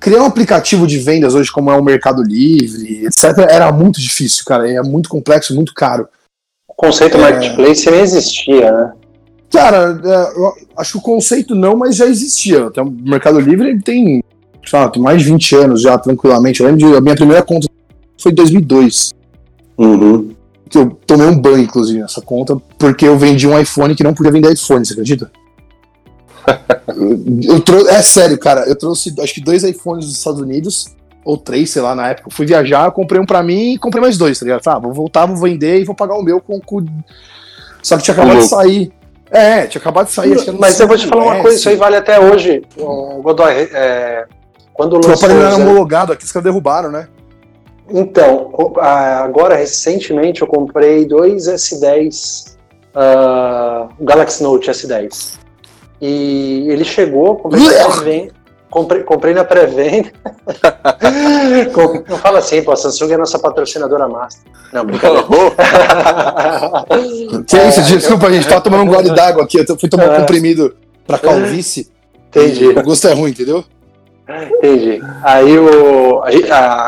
[0.00, 4.44] criar um aplicativo de vendas hoje, como é o Mercado Livre, etc., era muito difícil,
[4.44, 4.70] cara.
[4.70, 6.08] É muito complexo, muito caro.
[6.68, 7.20] O conceito é...
[7.20, 8.92] marketplace nem existia, né?
[9.52, 12.66] Cara, é, acho que o conceito não, mas já existia.
[12.66, 14.22] Até o Mercado Livre tem,
[14.64, 16.60] sei tem mais de 20 anos já, tranquilamente.
[16.60, 17.68] Eu lembro de a minha primeira conta
[18.18, 19.12] foi em 2002.
[19.78, 20.34] Uhum.
[20.68, 24.14] Que eu tomei um banho, inclusive, nessa conta, porque eu vendi um iPhone que não
[24.14, 25.30] podia vender iPhone, você acredita?
[27.42, 30.86] eu é sério, cara, eu trouxe acho que dois iPhones dos Estados Unidos,
[31.24, 32.28] ou três, sei lá, na época.
[32.28, 34.62] Eu fui viajar, comprei um pra mim e comprei mais dois, tá ligado?
[34.66, 36.60] Ah, vou voltar, vou vender e vou pagar o meu com.
[36.60, 36.84] com...
[37.82, 38.42] Só que tinha acabado uhum.
[38.42, 38.92] de sair.
[39.30, 40.36] É, tinha acabado de sair.
[40.58, 42.62] Mas eu vou te falar uma coisa, isso aí vale até hoje.
[42.78, 44.24] O Godoy, é,
[44.72, 45.10] quando lançou.
[45.10, 47.08] O aparelho era homologado aqui, os caras derrubaram, né?
[47.88, 52.56] Então, agora recentemente eu comprei dois S10,
[52.94, 55.38] uh, Galaxy Note S10.
[56.00, 58.34] E ele chegou, comprei na pré-venda.
[58.68, 60.10] Comprei, comprei na pré-venda.
[62.08, 64.42] Não fala assim, pô, a Samsung é nossa patrocinadora master.
[64.72, 65.24] Não, brincadeira.
[67.46, 69.64] que é isso, desculpa, a gente tá tomando um gole d'água aqui.
[69.66, 70.20] Eu fui tomar um é.
[70.20, 71.88] comprimido pra calvície.
[72.28, 72.66] Entendi.
[72.66, 73.64] O gosto é ruim, entendeu?
[74.28, 75.00] Entendi.
[75.22, 76.20] Aí eu,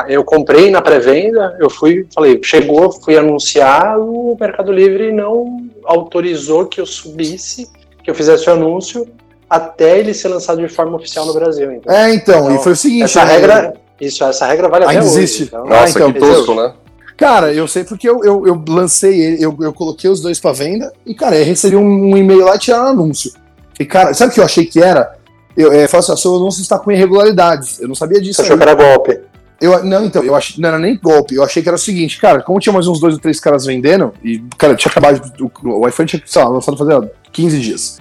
[0.08, 6.66] eu comprei na pré-venda, eu fui, falei, chegou, fui anunciar, o Mercado Livre não autorizou
[6.66, 7.70] que eu subisse,
[8.02, 9.06] que eu fizesse o anúncio,
[9.48, 11.72] até ele ser lançado de forma oficial no Brasil.
[11.72, 11.94] Então.
[11.94, 13.04] É, então, então e foi o seguinte.
[13.04, 13.32] Essa né?
[13.32, 15.42] regra, isso, essa regra vale Ainda até existe.
[15.42, 15.64] Hoje, então.
[15.64, 16.72] Nossa, ah, então, que tosco, né?
[17.16, 20.52] Cara, eu sei porque eu, eu, eu lancei ele, eu, eu coloquei os dois pra
[20.52, 23.32] venda e, cara, eu recebi um, um e-mail lá e tiraram um anúncio.
[23.78, 25.17] E, cara, sabe o que eu achei que era?
[25.58, 27.80] Eu é, falo assim, seu anúncio está com irregularidades.
[27.80, 28.36] Eu não sabia disso.
[28.36, 29.18] Você achou que era golpe?
[29.60, 31.34] Eu, não, então, eu achei, não era nem golpe.
[31.34, 33.66] Eu achei que era o seguinte, cara, como tinha mais uns dois ou três caras
[33.66, 35.20] vendendo, e, cara, tinha acabado.
[35.40, 37.98] O, o iPhone tinha, sei lá, lançado fazia 15 dias.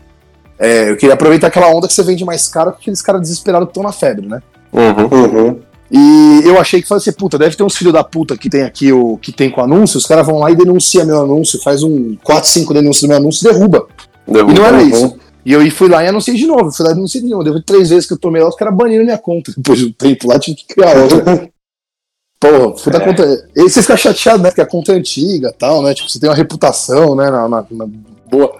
[0.59, 3.67] É, eu queria aproveitar aquela onda que você vende mais caro que aqueles caras desesperados
[3.67, 4.39] que estão na febre, né?
[4.71, 5.47] Uhum.
[5.47, 5.59] Uhum.
[5.89, 8.63] E eu achei que fosse assim, puta, deve ter uns filhos da puta que tem
[8.63, 11.81] aqui o que tem com anúncio, os caras vão lá e denunciam meu anúncio, faz
[11.81, 13.87] um 4, 5 denúncias do meu anúncio e derruba.
[14.27, 14.51] Derruba.
[14.51, 14.89] E não era Uhum.
[14.89, 15.17] isso.
[15.47, 17.41] E eu fui lá e anunciei de novo, fui lá e anunciei de novo.
[17.45, 19.53] Deu três vezes que eu tomei lá, os caras baniram minha conta.
[19.55, 21.49] Depois de um tempo lá, tive que criar outra.
[22.37, 23.05] Porra, fui da É.
[23.05, 23.49] conta.
[23.55, 24.49] E você fica chateado, né?
[24.49, 25.93] Porque a conta é antiga e tal, né?
[25.93, 27.29] Tipo, você tem uma reputação, né?
[27.31, 27.87] Na, na- na
[28.29, 28.57] boa.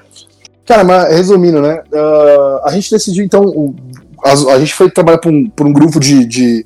[0.65, 1.83] Cara, mas resumindo, né?
[1.93, 3.43] ah, a gente decidiu, então.
[3.43, 3.75] o-
[4.23, 6.65] a, a gente foi trabalhar por um, um grupo de, de,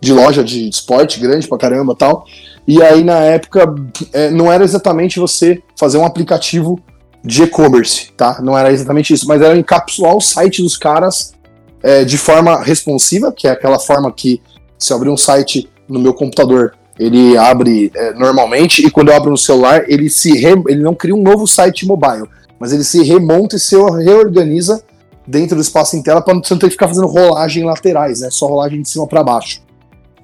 [0.00, 2.24] de loja de esporte grande pra caramba e tal.
[2.68, 3.74] E aí, na época,
[4.12, 6.80] é, não era exatamente você fazer um aplicativo
[7.26, 8.40] de e-commerce, tá?
[8.40, 11.34] Não era exatamente isso, mas era encapsular o site dos caras
[11.82, 14.40] é, de forma responsiva, que é aquela forma que
[14.78, 19.16] se eu abrir um site no meu computador, ele abre é, normalmente, e quando eu
[19.16, 22.24] abro no celular, ele se re- ele não cria um novo site mobile,
[22.60, 24.82] mas ele se remonta e se reorganiza
[25.26, 28.28] dentro do espaço em tela para você não ter que ficar fazendo rolagem laterais, né?
[28.30, 29.60] Só rolagem de cima para baixo.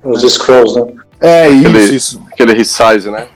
[0.04, 0.92] Os scrolls, né?
[1.20, 2.22] É, isso, Aquele- isso.
[2.32, 3.26] Aquele resize, né?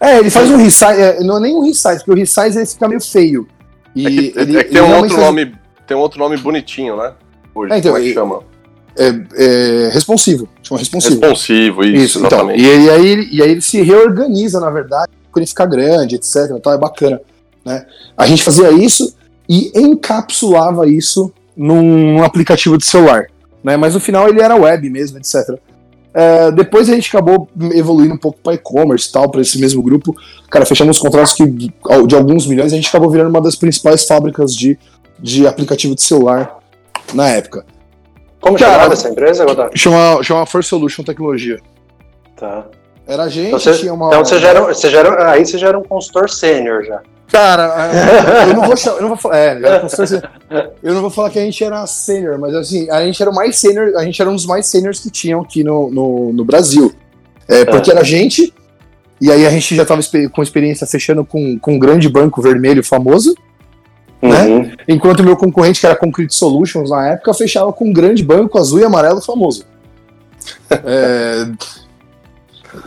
[0.00, 2.66] É, ele faz um resize, é, não é nem um resize, porque o resize ele
[2.66, 3.46] fica meio feio.
[3.94, 5.54] E É que, ele, é que tem um outro faz- nome.
[5.86, 7.12] Tem um outro nome bonitinho, né?
[7.54, 8.40] Hoje, É, então, como é que chama?
[8.98, 9.14] é,
[9.86, 11.20] é responsivo, chama responsivo.
[11.20, 12.50] Responsivo, isso, Isso, então.
[12.50, 16.16] E, e aí, ele- e aí ele se reorganiza, na verdade, quando ele fica grande,
[16.16, 16.50] etc.
[16.52, 17.20] Então é bacana.
[17.64, 17.86] Né?
[18.16, 19.14] A gente fazia isso
[19.48, 23.26] e encapsulava isso num aplicativo de celular.
[23.64, 23.76] Né?
[23.76, 25.58] Mas no final ele era web mesmo, etc.
[26.18, 29.82] É, depois a gente acabou evoluindo um pouco para e-commerce e tal, para esse mesmo
[29.82, 30.16] grupo.
[30.50, 34.56] Cara, fechamos contratos que, de alguns milhões a gente acabou virando uma das principais fábricas
[34.56, 34.78] de,
[35.18, 36.58] de aplicativo de celular
[37.12, 37.66] na época.
[38.40, 39.78] Como Cara, chamava essa empresa, Godard?
[39.78, 41.60] Chama, chama First Solution Tecnologia.
[42.34, 42.64] Tá.
[43.06, 44.08] Era a gente, Então, você, tinha uma.
[44.08, 47.02] então você, já era, você já era, aí você já era um consultor sênior já.
[47.30, 47.90] Cara,
[48.48, 49.58] eu não vou eu não vou falar, é,
[50.82, 53.34] eu não vou falar que a gente era sênior, mas assim, a gente era o
[53.34, 56.44] mais sênior, a gente era um dos mais sêniors que tinham aqui no, no, no
[56.44, 56.94] Brasil.
[57.48, 58.52] É, porque era a gente,
[59.20, 62.40] e aí a gente já tava expe- com experiência fechando com, com um grande banco
[62.42, 63.34] vermelho famoso,
[64.22, 64.46] Né?
[64.46, 64.72] Uhum.
[64.88, 68.58] enquanto o meu concorrente, que era Concrete Solutions na época, fechava com um grande banco
[68.58, 69.64] azul e amarelo famoso.
[70.70, 71.46] É,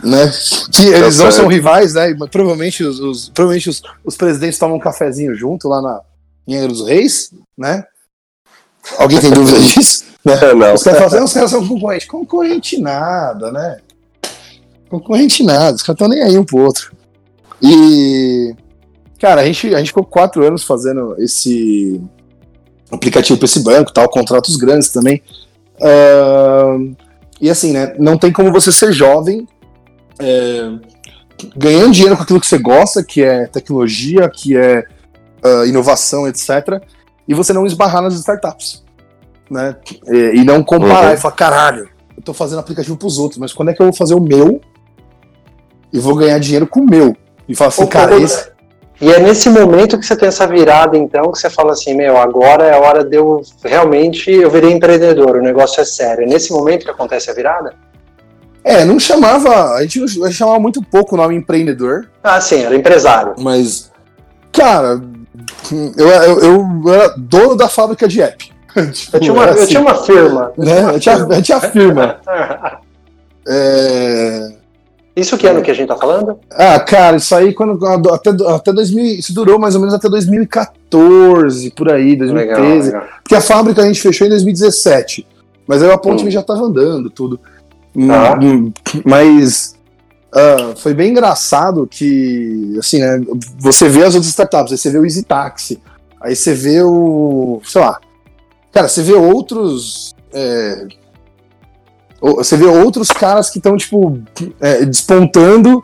[0.02, 0.30] né?
[0.72, 2.14] Que eles não são rivais, né?
[2.30, 6.00] Provavelmente os, os- provavelmente os, os presidentes tomam um cafezinho junto lá na,
[6.46, 7.84] em Angra dos Reis, né?
[8.98, 10.04] Alguém tem dúvida disso?
[10.26, 10.74] É, não.
[10.74, 12.06] Os caras falam assim, "Ah, os caras são concorrentes.
[12.06, 13.78] Concorrente nada, né?
[14.88, 16.92] Concorrente nada, os caras estão nem aí um pro outro.
[17.62, 18.54] E.
[19.20, 22.00] Cara, a gente, a gente ficou quatro anos fazendo esse
[22.90, 25.22] aplicativo para esse banco, tal, contratos grandes também.
[25.80, 26.94] Ahn,
[27.40, 27.94] e assim, né?
[27.98, 29.46] Não tem como você ser jovem,
[30.20, 30.72] é,
[31.56, 34.84] ganhando dinheiro com aquilo que você gosta, que é tecnologia, que é
[35.42, 36.82] ah, inovação, etc.
[37.26, 38.84] E você não esbarrar nas startups.
[39.50, 39.74] Né?
[40.06, 41.14] E, e não comparar Uhum.
[41.14, 43.94] e falar, caralho, eu tô fazendo aplicativo pros outros, mas quando é que eu vou
[43.94, 44.60] fazer o meu
[45.92, 47.16] e vou ganhar dinheiro com o meu?
[47.48, 48.50] E falar assim, Ô, cara, esse.
[49.00, 52.18] E é nesse momento que você tem essa virada, então, que você fala assim, meu,
[52.18, 56.24] agora é a hora de eu realmente, eu virei empreendedor, o negócio é sério.
[56.24, 57.74] É nesse momento que acontece a virada?
[58.62, 59.74] É, não chamava.
[59.74, 63.34] A gente, não- a gente chamava muito pouco o nome empreendedor, Ah, sim, era empresário.
[63.38, 63.90] mas.
[64.52, 65.00] Cara,
[65.96, 68.50] eu, eu, eu era dono da fábrica de app.
[68.92, 70.52] Tipo, Eu tinha uma, era eu assim, tinha uma firma.
[70.58, 70.94] né?
[70.94, 72.16] Eu tinha, eu tinha firma.
[73.48, 74.52] É,
[75.16, 76.38] Isso que ano que a gente tá falando?
[76.52, 81.70] Ah, cara, isso aí quando até, até 2000, isso durou mais ou menos até 2014,
[81.70, 82.86] por aí, 2013.
[82.92, 83.08] legal.
[83.22, 85.26] Porque a fábrica a gente fechou em 2017.
[85.66, 86.30] Mas aí a ponte Hum.
[86.30, 87.40] já tava andando, tudo.
[87.94, 88.38] Tá.
[88.40, 88.72] Hum,
[89.04, 89.74] Mas
[90.32, 93.20] ah, foi bem engraçado que, assim, né?
[93.58, 95.80] Você vê as outras startups, aí você vê o Easy Taxi,
[96.20, 97.60] aí você vê o.
[97.64, 97.98] sei lá.
[98.72, 100.14] Cara, você vê outros.
[100.32, 100.86] é,
[102.20, 104.20] você vê outros caras que estão, tipo,
[104.60, 105.82] é, despontando.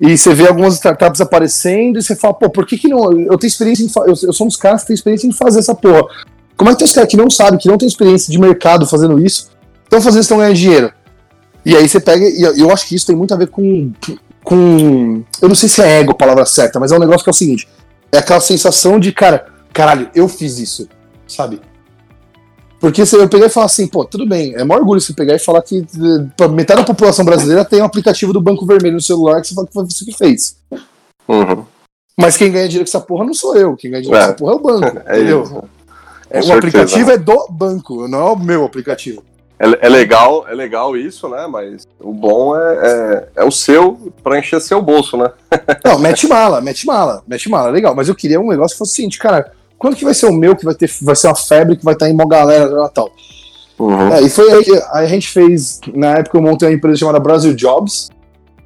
[0.00, 3.12] E você vê algumas startups aparecendo e você fala, pô, por que que não.
[3.12, 3.90] Eu tenho experiência em.
[4.06, 6.04] Eu, eu sou um dos caras que tem experiência em fazer essa porra.
[6.56, 8.86] Como é que tem os caras que não sabem, que não tem experiência de mercado
[8.86, 9.50] fazendo isso,
[9.82, 10.92] estão fazendo isso, estão ganhando dinheiro?
[11.64, 12.26] E aí você pega.
[12.28, 13.92] E eu- eu acho que isso tem muito a ver com.
[14.44, 17.30] com eu não sei se é ego a palavra certa, mas é um negócio que
[17.30, 17.68] é o seguinte:
[18.12, 20.88] é aquela sensação de, cara, caralho, eu fiz isso,
[21.26, 21.60] sabe?
[22.80, 25.38] Porque você pegar e falar assim, pô, tudo bem, é maior orgulho você pegar e
[25.38, 25.84] falar que
[26.50, 29.66] metade da população brasileira tem um aplicativo do Banco Vermelho no celular que você fala
[29.66, 30.56] que foi você que fez.
[31.28, 31.62] Uhum.
[32.18, 34.26] Mas quem ganha dinheiro com essa porra não sou eu, quem ganha dinheiro É.
[34.28, 35.42] com essa porra é o banco, É entendeu?
[35.42, 35.62] isso.
[36.30, 36.54] É, o certeza.
[36.54, 39.22] aplicativo é do banco, não é o meu aplicativo.
[39.60, 41.46] É, é legal, é legal isso, né?
[41.46, 45.30] Mas o bom é, é, é o seu pra encher seu bolso, né?
[45.84, 47.94] Não, mete mala, mete mala, mete mala, legal.
[47.94, 50.32] Mas eu queria um negócio que fosse o seguinte, cara, quando que vai ser o
[50.32, 52.76] meu que vai ter, vai ser uma febre que vai estar em uma galera no
[52.76, 53.12] Natal?
[53.78, 54.12] Uhum.
[54.14, 57.20] É, e foi aí que a gente fez, na época eu montei uma empresa chamada
[57.20, 58.08] Brasil Jobs.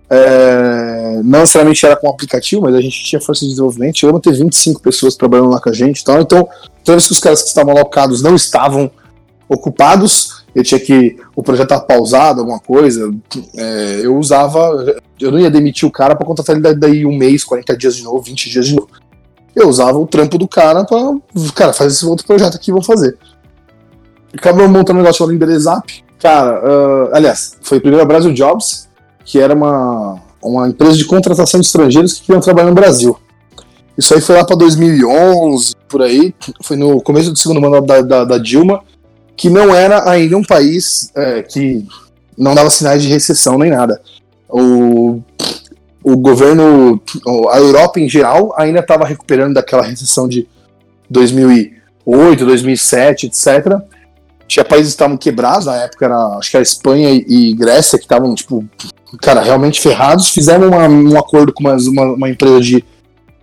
[0.08, 3.98] É, não necessariamente era com aplicativo, mas a gente tinha força de desenvolvimento.
[3.98, 6.20] Chegamos a ter 25 pessoas trabalhando lá com a gente e tal.
[6.20, 6.48] Então,
[6.84, 8.88] toda vez que os caras que estavam alocados não estavam
[9.48, 11.16] ocupados, eu tinha que.
[11.34, 13.12] O projeto estava pausado, alguma coisa.
[13.56, 14.94] é, eu usava.
[15.20, 17.96] Eu não ia demitir o cara para contratar ele da- daí um mês, 40 dias
[17.96, 18.88] de novo, 20 dias de novo.
[19.54, 21.16] Eu usava o trampo do cara para.
[21.54, 23.16] Cara, faz esse outro projeto aqui, vamos fazer.
[24.36, 26.02] Acabou montando um negócio chamado Embelezap.
[26.18, 28.88] Cara, ah, aliás, foi primeiro a Brasil Jobs,
[29.24, 33.16] que era uma, uma empresa de contratação de estrangeiros que queriam trabalhar no Brasil.
[33.96, 36.34] Isso aí foi lá para 2011, por aí.
[36.62, 38.82] Foi no começo do segundo mandato da, da, da Dilma,
[39.36, 41.84] que não era ainda um país é, que
[42.36, 44.00] não dava sinais de recessão nem nada.
[44.48, 45.20] O,
[46.02, 47.00] o governo,
[47.50, 50.46] a Europa em geral, ainda estava recuperando daquela recessão de
[51.08, 53.78] 2008, 2007, etc.
[54.46, 58.04] Tinha países que estavam quebrados, na época era, acho que era Espanha e, Grécia, que
[58.04, 58.64] estavam, tipo,
[59.20, 60.28] cara, realmente ferrados.
[60.28, 62.84] Fizeram uma- um acordo com uma, uma, uma empresa de,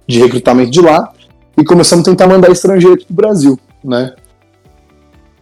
[0.07, 1.11] de recrutamento de lá
[1.57, 4.13] e começamos a tentar mandar estrangeiro aqui pro Brasil, né?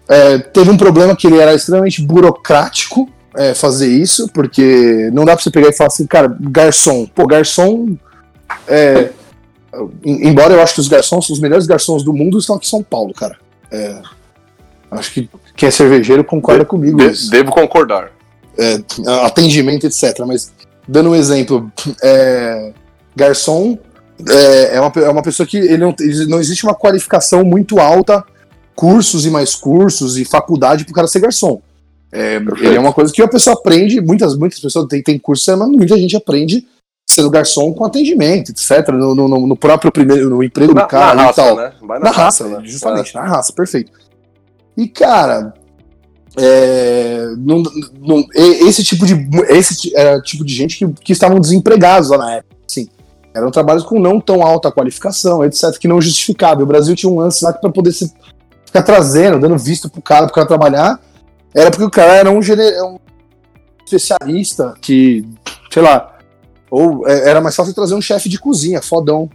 [0.09, 5.35] É, teve um problema que ele era extremamente burocrático é, fazer isso, porque não dá
[5.35, 7.05] pra você pegar e falar assim, cara, garçom.
[7.05, 7.95] Pô, garçom.
[8.67, 9.09] é,
[10.03, 12.69] em- embora eu acho que os garçons, os melhores garçons do mundo estão aqui em
[12.69, 13.37] São Paulo, cara.
[13.71, 14.01] É,
[14.91, 16.97] acho que quem é cervejeiro concorda comigo.
[16.97, 18.11] De- devo concordar.
[18.57, 18.81] é,
[19.25, 20.19] atendimento, etc.
[20.25, 20.51] Mas,
[20.87, 21.71] dando um exemplo,
[22.03, 22.73] é,
[23.15, 23.77] garçom
[24.27, 25.95] é, uma, é uma pessoa que ele não,
[26.27, 28.21] não existe uma qualificação muito alta,
[28.79, 31.61] cursos e mais cursos e faculdade para o cara ser garçom.
[32.13, 35.55] É, ele é uma coisa que a pessoa aprende, muitas, muitas pessoas têm, têm curso,
[35.57, 36.65] mas muita gente aprende
[37.09, 38.87] sendo garçom com atendimento, etc.
[38.93, 41.55] No, no- no próprio primeiro, no emprego Na, do cara na e raça, tal.
[41.57, 41.73] né?
[41.81, 42.61] Vai Na raça, né?
[42.63, 43.91] justamente, na raça, perfeito.
[44.77, 45.53] E, cara,
[46.37, 47.63] é, não-
[47.99, 49.15] não- e- esse tipo de
[49.49, 52.55] esse era tipo de gente que, que estavam desempregados lá na época.
[52.69, 52.87] Assim,
[53.35, 56.61] eram trabalhos com não tão alta qualificação, etc., que não justificava.
[56.61, 58.11] E O Brasil tinha um lance lá que para poder se,
[58.69, 60.99] ficar trazendo, dando visto pro cara, pro cara trabalhar,
[61.53, 62.97] era porque o cara era um, gene- um
[63.85, 65.25] especialista que,
[65.71, 66.17] sei lá,
[66.69, 69.29] ou é, era mais fácil trazer um chefe de cozinha, fodão,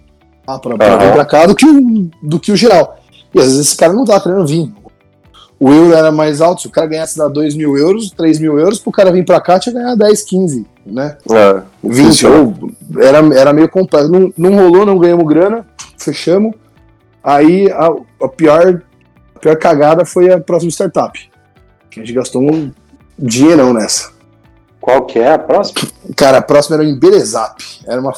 [0.47, 1.13] lá pra, pra vir Aham.
[1.13, 2.99] pra cá do que, o, do que o geral.
[3.35, 4.73] E às vezes esse cara não tava querendo vir.
[5.59, 8.59] O euro era mais alto, se o cara ganhasse lá 2 mil euros, 3 mil
[8.59, 11.17] euros, pro cara vir pra cá tinha que ganhar 10, 15, né?
[11.31, 12.37] É, 20, difícil, né?
[12.95, 14.11] ou era, era meio complexo.
[14.11, 15.67] Não, não rolou, não ganhamos grana,
[15.99, 16.55] fechamos.
[17.23, 17.89] Aí a,
[18.25, 18.83] a pior,
[19.45, 21.19] pior cagada foi a próxima startup.
[21.91, 22.73] Que a gente gastou um
[23.19, 24.11] dinheirão nessa.
[24.81, 25.83] Qual que é a próxima?
[26.17, 27.63] Cara, a próxima era o Embelezap.
[27.87, 28.13] Era uma.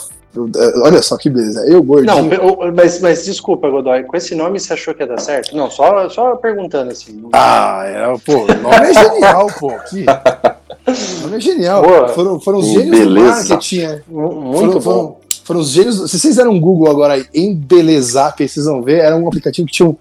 [0.84, 1.64] Olha só que beleza.
[1.66, 2.14] Eu, gordinho.
[2.14, 5.56] Não, mas, mas desculpa, Godoy, com esse nome você achou que ia dar certo?
[5.56, 7.24] Não, só, só perguntando assim.
[7.32, 9.70] Ah, é, pô, o nome é genial, pô.
[9.88, 10.04] Que...
[10.06, 11.82] O nome é genial.
[11.82, 12.08] Boa.
[12.08, 13.48] Foram, foram os gênios do beleza.
[13.48, 13.80] marketing.
[13.80, 14.02] é.
[14.08, 14.80] Mu- Foram, Muito bom.
[14.80, 16.10] foram, foram os gênios.
[16.10, 19.66] Se vocês deram um Google agora aí, Embelezap, aí vocês vão ver, era um aplicativo
[19.66, 19.96] que tinha, um,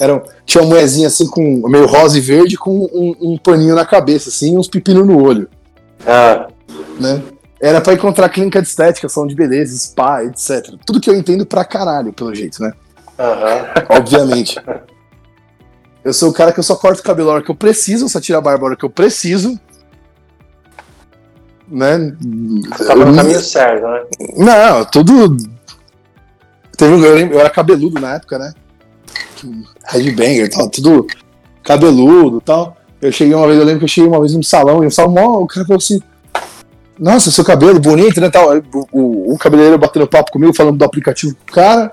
[0.00, 3.84] era, tinha uma moezinha assim, com meio rosa e verde, com um, um paninho na
[3.84, 5.48] cabeça, assim, e uns pepinos no olho,
[6.06, 6.48] Ah,
[6.98, 7.22] né?
[7.60, 10.74] Era pra encontrar clínica de estética, salão de beleza, spa, etc.
[10.86, 12.72] Tudo que eu entendo pra caralho, pelo jeito, né?
[13.18, 13.66] aham.
[13.90, 14.58] Obviamente.
[16.04, 18.08] Eu sou o cara que eu só corto o cabelo a hora que eu preciso,
[18.08, 19.58] só tiro a barba a hora que eu preciso.
[21.68, 22.12] Né?
[22.86, 24.02] Tava no caminho certo, né?
[24.36, 25.36] Não, tudo.
[26.76, 28.52] Teve, eu, lembro- eu era cabeludo na época, né?
[29.88, 31.06] Headbanger tal, tudo
[31.62, 32.76] cabeludo tal.
[33.00, 34.90] Eu cheguei uma vez, eu lembro que eu cheguei uma vez num salão e o
[34.90, 36.00] salão, o cara falou assim:
[36.98, 38.30] Nossa, seu cabelo bonito, né?
[38.30, 38.56] Tal.
[38.56, 41.92] O, o, o cabeleireiro batendo papo comigo, falando do aplicativo com o cara,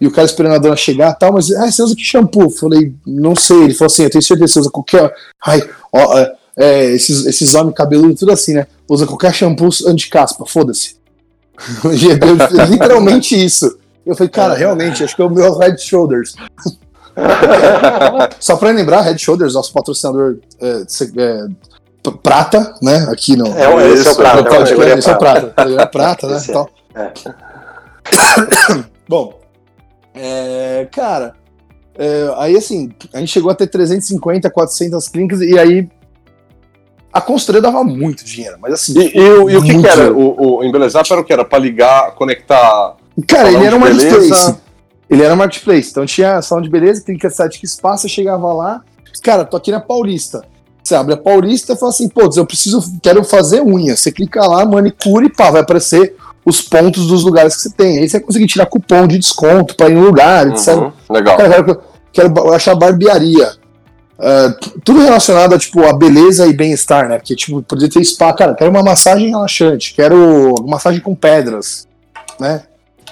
[0.00, 2.50] e o cara esperando a dona chegar e tal, mas ah, você usa que shampoo?
[2.50, 3.64] Falei, não sei.
[3.64, 5.14] Ele falou assim: Eu tenho certeza que você usa qualquer.
[5.44, 6.26] Ai, ó,
[6.60, 8.66] é, é, esses, esses homens cabeludos, tudo assim, né?
[8.88, 10.96] Usa qualquer shampoo anti-caspa, foda-se.
[11.84, 13.78] É literalmente isso.
[14.04, 16.34] Eu falei, cara, realmente, acho que é o meu Head Shoulders.
[18.40, 20.82] Só pra lembrar, Head Shoulders, nosso patrocinador é,
[21.18, 21.46] é,
[22.22, 23.06] prata, né?
[23.10, 25.10] Aqui no, É, o- esse é o Isso, prata, no é o podcast, categoria esse
[25.10, 25.40] é o prata.
[25.40, 26.36] prata, categoria prata, né?
[26.40, 26.66] Esse é.
[26.94, 28.84] É.
[29.08, 29.38] Bom,
[30.14, 31.34] é, cara,
[31.98, 35.88] É, aí, assim, a gente chegou a ter 350, 400 clínicas, e aí
[37.12, 38.98] a consultoria dava muito dinheiro, mas assim.
[38.98, 40.12] E, e o- e o que, que era?
[40.12, 41.32] O, o Embelezar era o que?
[41.32, 42.94] Era pra ligar, conectar.
[43.26, 44.54] Cara, ele era um marketplace.
[45.08, 45.90] Ele era um marketplace.
[45.90, 48.82] Então tinha salão de beleza, clínica estética espaço, eu chegava lá,
[49.22, 50.42] cara, tô aqui na Paulista.
[50.82, 53.96] Você abre a Paulista e fala assim, pô, eu preciso, quero fazer unha.
[53.96, 57.98] Você clica lá, manicure, pá, vai aparecer os pontos dos lugares que você tem.
[57.98, 60.68] Aí você vai conseguir tirar cupom de desconto pra ir no lugar, etc.
[60.76, 61.36] Uhum, legal.
[61.36, 61.80] Cara, quero,
[62.12, 63.52] quero achar barbearia.
[64.22, 64.54] Ah,
[64.84, 67.16] tudo relacionado a, tipo, a beleza e bem-estar, né?
[67.18, 71.88] Porque, tipo, podia ter spa, cara, quero uma massagem relaxante, quero massagem com pedras,
[72.38, 72.64] né?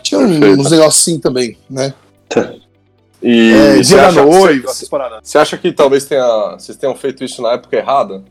[0.03, 0.61] Tinha Perfeito.
[0.61, 1.94] uns negócios assim também, né?
[3.23, 4.87] E É, você, acha, noiva, você,
[5.23, 8.23] você acha que talvez tenha, vocês tenham feito isso na época errada?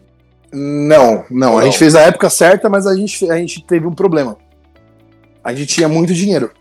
[0.53, 1.57] Não, não, Não.
[1.57, 4.37] a gente fez a época certa, mas a gente, a gente teve um problema.
[5.43, 6.51] A gente tinha muito dinheiro.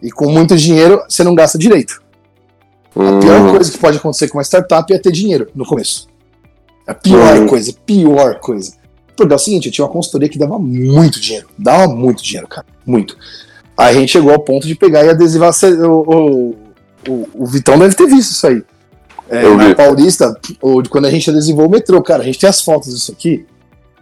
[0.00, 2.00] E com muito dinheiro, você não gasta direito.
[3.00, 6.08] A pior coisa que pode acontecer com uma startup é ter dinheiro no começo.
[6.86, 8.72] A pior coisa, pior coisa.
[9.16, 11.48] Porque é o seguinte, eu tinha uma consultoria que dava muito dinheiro.
[11.58, 12.66] Dava muito dinheiro, cara.
[12.86, 13.16] Muito.
[13.76, 15.52] Aí a gente chegou ao ponto de pegar e adesivar.
[15.88, 16.56] O,
[17.08, 18.62] o, o, Vitão deve ter visto isso aí.
[19.28, 19.74] É, na.
[19.74, 23.12] Paulista, o- quando a gente adesivou o metrô, cara, a gente tem as fotos disso
[23.12, 23.44] aqui.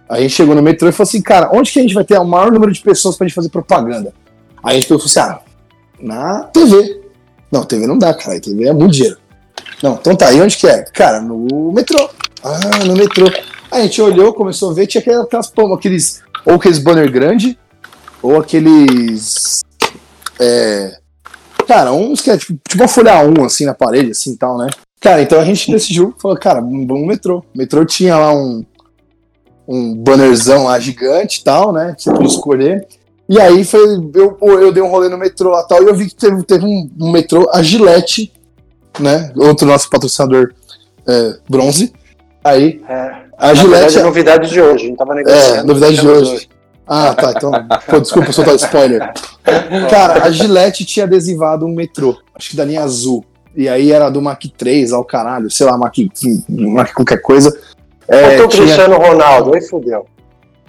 [0.09, 2.17] A gente chegou no metrô e falou assim, cara, onde que a gente vai ter
[2.19, 4.15] o maior número de pessoas pra gente fazer propaganda?
[4.63, 5.41] Aí a gente falou assim, ah,
[6.01, 7.06] na TV.
[7.51, 8.41] Não, TV não dá, cara.
[8.41, 9.17] TV é muito dinheiro.
[9.83, 10.83] Não, então tá, e onde que é?
[10.85, 12.09] Cara, no metrô.
[12.43, 13.27] Ah, no metrô.
[13.71, 16.23] Aí a gente olhou, começou a ver, tinha aquelas, aquelas pom- aqueles.
[16.45, 17.59] Ou aqueles banner grande,
[18.23, 19.61] ou aqueles.
[20.39, 20.99] É.
[21.67, 24.57] Cara, uns que é tipo, tipo uma folha 1 assim na parede, assim e tal,
[24.57, 24.69] né?
[25.01, 27.39] Cara, então a gente decidiu, falou, cara, vamos no metrô.
[27.55, 28.65] O metrô tinha lá um.
[29.69, 31.95] Um bannerzão lá gigante e tal, né?
[31.99, 32.87] Você podia escolher.
[33.29, 33.81] E aí foi,
[34.15, 36.43] eu, eu dei um rolê no metrô lá e tal, e eu vi que teve,
[36.45, 38.33] teve um, um metrô, a Gillette,
[39.01, 39.33] né?
[39.37, 40.53] Outro nosso patrocinador
[41.09, 41.93] é, bronze.
[42.45, 43.99] Aí, É, a na verdade, Gillette.
[43.99, 44.87] é novidade de hoje.
[44.87, 45.55] Gente tava negociando.
[45.57, 46.49] É, novidade de Temos hoje.
[46.87, 47.33] Ah, tá.
[47.37, 47.51] Então,
[47.89, 49.13] pô, desculpa soltar spoiler.
[49.91, 53.25] Cara, a Gillette tinha adesivado um metrô, acho que da linha azul.
[53.57, 55.97] E aí era do Mach 3 ao caralho, sei lá, Mach,
[56.49, 57.59] Mach qualquer coisa.
[58.07, 60.07] É, Faltou o tinha- Cristiano Ronaldo, aí fudeu.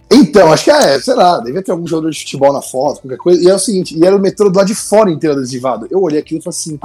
[0.09, 3.17] Então, acho que é, sei lá, devia ter algum jogador de futebol na foto, qualquer
[3.17, 3.43] coisa.
[3.43, 5.87] E é o seguinte, e era o metrô do lado de fora inteiro adesivado.
[5.91, 6.79] Eu olhei aquilo e falei assim: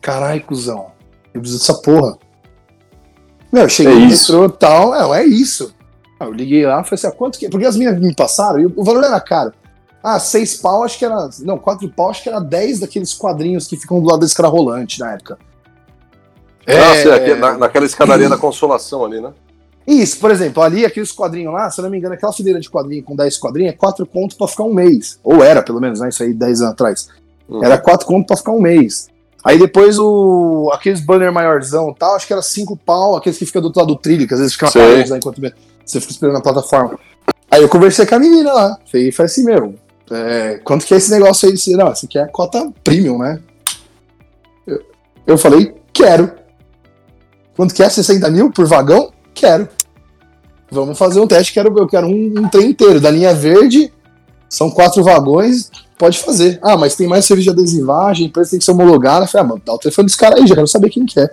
[0.00, 0.86] carai, cuzão,
[1.34, 2.16] eu preciso dessa porra.
[3.52, 4.32] Meu, eu cheguei É no isso.
[4.32, 5.74] metrô e tal, é, é isso.
[6.20, 7.50] Aí eu liguei lá, falei assim: ah, quanto que é?
[7.50, 9.52] Porque as minhas me passaram e o valor era caro.
[10.02, 11.28] Ah, seis pau, acho que era.
[11.40, 14.48] Não, quatro pau, acho que era dez daqueles quadrinhos que ficam do lado da escada
[14.48, 15.36] rolante na época.
[16.66, 19.32] Ah, sim, É, aqui, na, naquela escadaria da consolação ali, né?
[19.88, 22.68] Isso, por exemplo, ali, aqueles quadrinhos lá, se eu não me engano, aquela fileira de
[22.68, 25.18] quadrinho com 10 quadrinhos é 4 contos pra ficar um mês.
[25.24, 26.10] Ou era, pelo menos, né?
[26.10, 27.08] Isso aí 10 anos atrás.
[27.48, 27.64] Uhum.
[27.64, 29.08] Era 4 contos pra ficar um mês.
[29.42, 30.70] Aí depois o.
[30.74, 33.80] aqueles banner maiorzão e tal, acho que era 5 pau, aqueles que ficam do outro
[33.80, 34.82] lado do trilho, que às vezes ficam Sei.
[34.82, 35.40] apagados lá enquanto
[35.86, 36.98] você fica esperando na plataforma.
[37.50, 38.78] Aí eu conversei com a menina lá.
[38.92, 39.74] Falei, falei assim, meu,
[40.10, 41.54] é, quanto que é esse negócio aí?
[41.54, 43.40] Disse, Não, esse aqui é a cota premium, né?
[44.66, 44.82] Eu,
[45.26, 46.30] eu falei, quero.
[47.56, 47.88] Quanto que é?
[47.88, 49.12] 60 mil por vagão?
[49.32, 49.66] Quero.
[50.70, 53.00] Vamos fazer um teste, quero, eu quero um, um trem inteiro.
[53.00, 53.92] Da linha verde,
[54.48, 56.58] são quatro vagões, pode fazer.
[56.62, 59.24] Ah, mas tem mais serviço de adesivagem, a empresa tem que ser homologada.
[59.24, 61.18] Eu falei, ah, mano, dá o telefone dos caras aí, já quero saber quem que
[61.20, 61.30] é.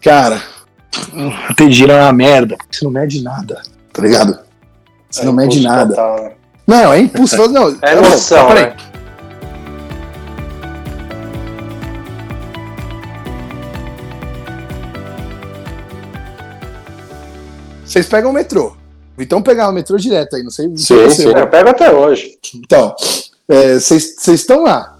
[0.00, 0.40] Cara,
[1.56, 2.56] pedir é uma merda.
[2.70, 3.60] Você não mede nada,
[3.92, 4.38] tá ligado?
[5.10, 5.88] Você não É mede impulso nada.
[5.94, 6.32] total, né?
[6.66, 7.48] Não, é impulso.
[7.48, 8.64] Não, É não, emoção, peraí.
[8.66, 8.76] né?
[17.96, 18.66] Vocês pegam o metrô.
[19.16, 20.68] O Vitão pegava o metrô direto aí, não sei.
[20.68, 21.28] não Sim, sei você, sim.
[21.30, 22.36] Eu pego até hoje.
[22.54, 22.94] Então,
[23.48, 24.98] é, vocês estão lá.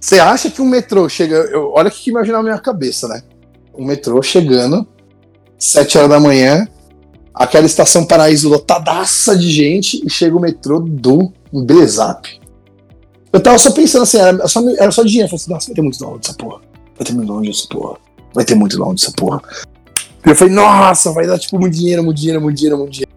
[0.00, 1.34] Você acha que um metrô chega.
[1.36, 3.22] eu- olha o que que imaginar na minha cabeça, né?
[3.76, 4.86] Um metrô chegando,
[5.58, 6.66] 7 horas da manhã,
[7.34, 12.40] aquela estação Paraíso lotadaça de gente, e chega o metrô do Belezap.
[13.30, 15.26] Eu tava só pensando assim, era só, era só dinheiro.
[15.26, 16.60] Eu falei assim, nossa, vai ter muito longe essa porra.
[16.96, 17.98] Vai ter muito longe essa porra.
[18.32, 19.42] Vai ter muito longe essa porra.
[20.26, 23.12] E eu falei, nossa, vai dar tipo muito dinheiro, muito dinheiro, muito dinheiro, muito dinheiro.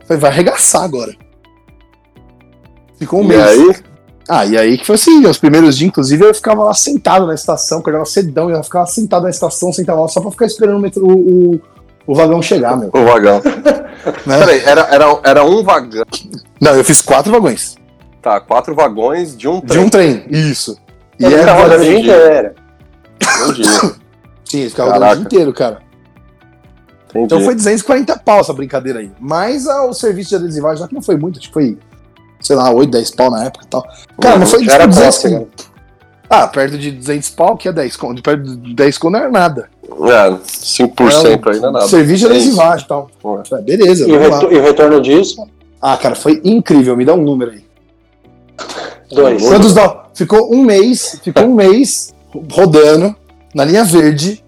[0.00, 1.14] Eu falei, vai arregaçar agora.
[2.98, 3.42] Ficou um e mês.
[3.42, 3.74] aí,
[4.28, 7.34] Ah, e aí que foi assim, os primeiros dias, inclusive, eu ficava lá sentado na
[7.34, 10.80] estação, acordava cedão, eu ficava sentado na estação, sentava lá só pra ficar esperando o,
[10.80, 11.60] metrô, o, o,
[12.06, 12.90] o vagão chegar, meu.
[12.92, 13.42] o vagão.
[14.24, 14.38] né?
[14.38, 16.04] Peraí, era, era, era um vagão.
[16.58, 17.76] Não, eu fiz quatro vagões.
[18.22, 19.84] Tá, quatro vagões de um De trem.
[19.84, 20.78] um trem, isso.
[21.20, 22.10] E é, fica rodando o dia entendi.
[22.10, 22.54] inteiro.
[23.20, 23.62] Entendi.
[24.44, 25.85] sim, ficava rodando o dia inteiro, cara.
[27.16, 27.24] Entendi.
[27.34, 29.10] Então foi 240 pau essa brincadeira aí.
[29.20, 31.78] Mas ah, o serviço de adesivagem, já que não foi muito, que foi,
[32.40, 33.86] sei lá, 8, 10 pau na época e tal.
[34.20, 35.46] Cara, não foi era tipo, 200 cócega.
[36.28, 38.22] Ah, perto de 200 pau, que é 10 conto.
[38.22, 39.68] Perto de 10 conto não era nada.
[39.84, 41.88] É, 5% aí não é nada.
[41.88, 43.10] Serviço de É adesivagem e tal.
[43.52, 44.42] É, beleza, E o, lá.
[44.42, 45.46] e o retorno disso?
[45.80, 46.96] Ah, cara, foi incrível.
[46.96, 47.64] Me dá um número aí.
[49.10, 49.42] Dois.
[49.42, 50.06] Quantos dá?
[50.14, 52.14] Ficou um mês, ficou um mês
[52.50, 53.14] rodando
[53.54, 54.42] na linha verde.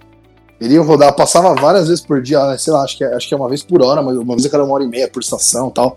[0.61, 3.29] Ele ia rodar, passava várias vezes por dia, né, sei lá, acho que, é, acho
[3.29, 5.09] que é uma vez por hora, mas uma vez a cada uma hora e meia
[5.09, 5.97] por estação e tal.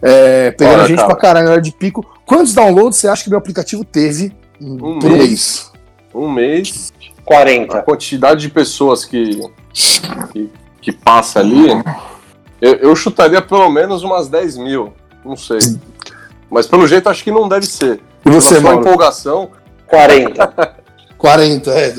[0.00, 1.08] É, pegando Olha, gente cara.
[1.08, 2.04] pra caralho na hora de pico.
[2.26, 5.18] Quantos downloads você acha que meu aplicativo teve Um por mês.
[5.18, 5.72] mês?
[6.14, 7.82] Um mês, a 40.
[7.82, 9.40] quantidade de pessoas que,
[10.32, 11.68] que, que passa ali,
[12.60, 14.92] eu, eu chutaria pelo menos umas 10 mil.
[15.24, 15.58] Não sei.
[16.50, 18.00] Mas pelo jeito acho que não deve ser.
[18.24, 18.80] E você, Pela Mauro?
[18.86, 19.50] empolgação,
[19.88, 20.76] 40.
[21.24, 21.94] 40, é,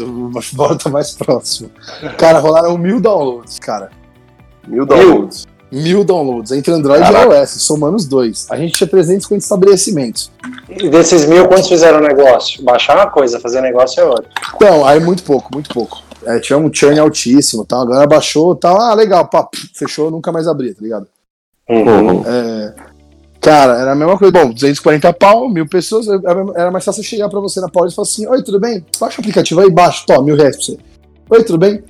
[0.78, 1.72] tá mais próximo.
[2.16, 3.90] Cara, rolaram mil downloads, cara.
[4.68, 5.48] mil downloads.
[5.72, 7.34] Mil downloads, entre Android Caraca.
[7.34, 8.46] e iOS, somando os dois.
[8.52, 10.32] A gente tinha 350 estabelecimentos.
[10.70, 12.64] E desses mil, quantos fizeram negócio?
[12.64, 14.30] Baixar uma coisa, fazer negócio é outra.
[14.56, 16.04] Então, aí muito pouco, muito pouco.
[16.24, 17.82] É, tinha um churn altíssimo, tal.
[17.82, 18.80] agora baixou tal.
[18.80, 21.08] Ah, legal, pá, fechou, nunca mais abria, tá ligado?
[21.68, 22.24] Uhum.
[22.28, 22.74] É,
[23.46, 24.32] cara, era a mesma coisa.
[24.32, 26.08] Bom, 240 pau, mil pessoas,
[26.56, 28.84] era mais fácil chegar pra você na Paulista e falar assim: Oi, tudo bem?
[29.00, 30.78] Baixa o aplicativo aí, baixa, toma, mil reais pra você.
[31.30, 31.84] Oi, tudo bem?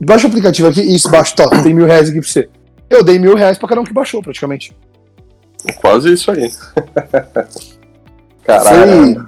[0.00, 2.48] Baixa o aplicativo aqui, isso, baixa, toma, tem mil reais aqui pra você.
[2.88, 4.74] Eu dei mil reais pra cada um que baixou, praticamente.
[5.80, 6.50] Quase isso aí.
[8.42, 8.44] Foi.
[8.44, 9.26] Caralho.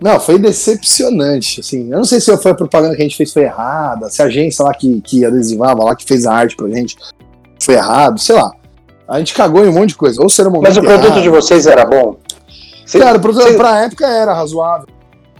[0.00, 1.90] Não, foi decepcionante, assim.
[1.90, 4.26] Eu não sei se foi a propaganda que a gente fez foi errada, se a
[4.26, 6.96] agência lá que, que adesivava lá, que fez a arte pra gente,
[7.58, 8.52] foi errado, sei lá.
[9.08, 10.22] A gente cagou em um monte de coisa.
[10.22, 11.22] Ou será um momento Mas o produto errado.
[11.22, 12.16] de vocês era bom?
[12.86, 14.86] Cê- Cara, o produto cê- pra época era razoável.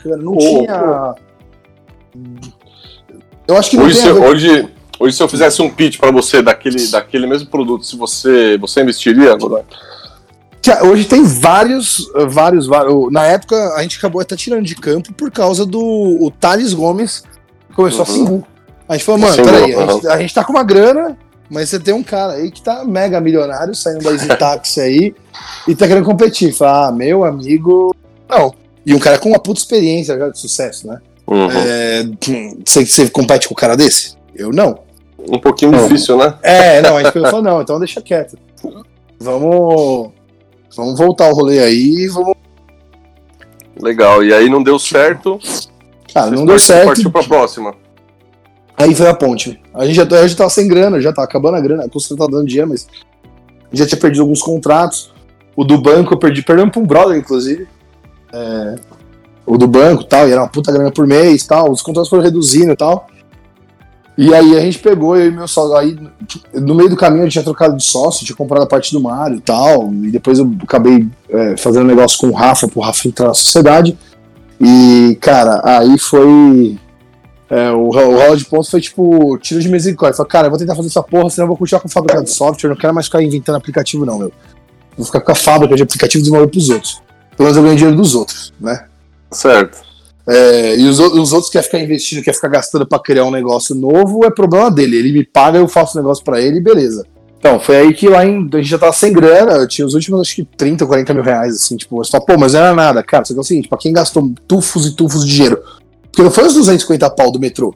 [0.05, 1.15] Não Ô, tinha.
[3.47, 5.99] Eu acho que não Hoje, tem se, a hoje, hoje, se eu fizesse um pitch
[5.99, 9.63] pra você daquele, daquele mesmo produto, se você, você investiria, Godoy?
[10.83, 13.13] Hoje tem vários, vários, vários.
[13.13, 17.23] Na época, a gente acabou até tirando de campo por causa do o Thales Gomes
[17.69, 18.15] que começou a Uhum.
[18.15, 18.47] Simbu.
[18.89, 19.91] A gente falou, mano, peraí, a, uhum.
[19.93, 21.19] gente, a gente tá com uma grana,
[21.51, 25.15] mas você tem um cara aí que tá mega milionário saindo da Easy Taxi aí
[25.69, 26.53] e tá querendo competir.
[26.53, 27.95] Fala, ah, meu amigo.
[28.29, 28.55] Não.
[28.85, 31.01] E um cara com uma puta experiência já de sucesso, né?
[31.27, 31.49] Uhum.
[31.51, 32.05] É,
[32.65, 34.17] você, você compete com um cara desse?
[34.35, 34.79] Eu não.
[35.19, 35.83] Um pouquinho Não.
[35.85, 36.35] difícil, né?
[36.43, 38.37] É, não, a gente falou, não, então deixa quieto.
[39.19, 40.11] Vamos.
[40.77, 42.35] Vamos voltar o rolê aí e vamos.
[43.81, 44.23] Legal.
[44.25, 45.39] E aí não deu certo.
[46.13, 46.87] Cara, não deu certo.
[46.87, 47.75] Partiu pra próxima.
[48.77, 49.61] Aí foi a ponte.
[49.73, 51.85] A gente já, a tava sem grana, já tava acabando a grana.
[51.85, 52.87] A construção tava dando dinheiro, mas
[53.73, 55.13] já tinha perdido alguns contratos.
[55.57, 57.69] O do banco eu perdi, perdemos pra um brother, inclusive.
[58.33, 58.75] É,
[59.47, 61.71] o do banco tal, e era uma puta grana por mês tal.
[61.71, 63.07] Os contratos foram reduzindo e tal.
[64.17, 65.77] E aí a gente pegou, eu e meu sócio.
[65.77, 65.97] Aí
[66.55, 69.37] no meio do caminho gente tinha trocado de sócio, tinha comprado a parte do Mário
[69.37, 69.93] e tal.
[69.93, 73.97] E depois eu acabei é, fazendo negócio com o Rafa, pro Rafa entrar na sociedade.
[74.61, 76.79] E, cara, aí foi.
[77.51, 80.17] É, o, o rola de pontos foi tipo tiro de misericórdia.
[80.17, 82.31] Falei, cara, eu vou tentar fazer essa porra, senão eu vou continuar com fábrica de
[82.31, 82.71] software.
[82.71, 84.33] Não quero mais ficar inventando aplicativo, não, meu.
[84.97, 87.03] Vou ficar com a fábrica de aplicativo e desenvolver pros outros.
[87.37, 88.87] Pelo menos eu ganho dinheiro dos outros, né?
[89.31, 89.83] Certo.
[90.27, 93.75] É, e os, os outros querem ficar investindo, quer ficar gastando pra criar um negócio
[93.75, 94.97] novo, é problema dele.
[94.97, 97.05] Ele me paga, eu faço o negócio pra ele e beleza.
[97.39, 99.93] Então, foi aí que lá em, a gente já tava sem grana, eu tinha os
[99.93, 102.61] últimos acho que 30 ou 40 mil reais, assim, tipo, você fala, pô, mas não
[102.61, 105.63] era nada, cara, que é o seguinte, pra quem gastou tufos e tufos de dinheiro,
[106.15, 107.75] porque não foi os 250 pau do metrô,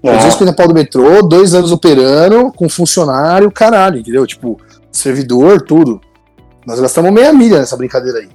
[0.00, 0.16] foi É.
[0.16, 4.26] 250 pau do metrô, dois anos operando, com funcionário, caralho, entendeu?
[4.26, 4.58] Tipo,
[4.90, 6.00] servidor, tudo.
[6.66, 8.28] Nós gastamos meia milha nessa brincadeira aí,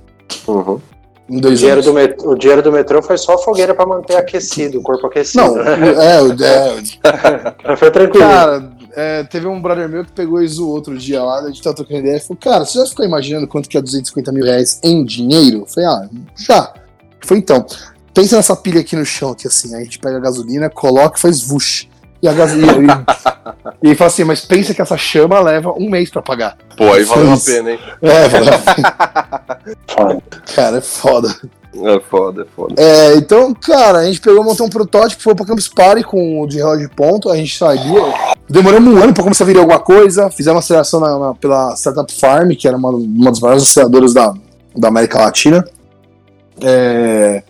[0.47, 0.79] Uhum.
[1.27, 4.79] em O dois dinheiro, metrô, o dinheiro do metrô foi só fogueira pra manter aquecido,
[4.79, 5.43] o corpo aquecido.
[5.43, 6.17] Não, é,
[7.67, 8.23] é, Foi tranquilo.
[8.27, 11.61] Cara, é, teve um brother meu que pegou e zoou outro dia lá, a gente
[11.61, 14.43] tava trocando ideia e falou, cara, você já ficou imaginando quanto que é 250 mil
[14.45, 15.59] reais em dinheiro?
[15.61, 16.73] Eu falei, ah, já.
[17.25, 17.65] Foi então.
[18.19, 21.17] Pensa nessa pilha aqui no chão, aqui assim, aí a gente pega a gasolina, coloca
[21.17, 21.87] e faz vush.
[22.21, 23.05] E a gasolina.
[23.81, 26.57] e, e ele fala assim, mas pensa que essa chama leva um mês pra pagar.
[26.75, 27.79] Pô, aí valeu a pena, hein?
[28.01, 28.51] É, valeu.
[29.87, 30.21] Foda.
[30.53, 31.33] cara, é foda.
[31.73, 32.75] É foda, é foda.
[32.77, 36.45] É, então, cara, a gente pegou, montou um protótipo, foi pra Campus Party com o
[36.47, 38.01] de relógio de ponto, a gente sabia.
[38.49, 41.73] Demoramos um ano pra começar a virar alguma coisa, fizemos uma aceleração na- na- pela
[41.77, 44.33] Startup Farm, que era uma, uma das maiores aceleradoras da,
[44.75, 45.63] da América Latina.
[46.61, 47.43] É,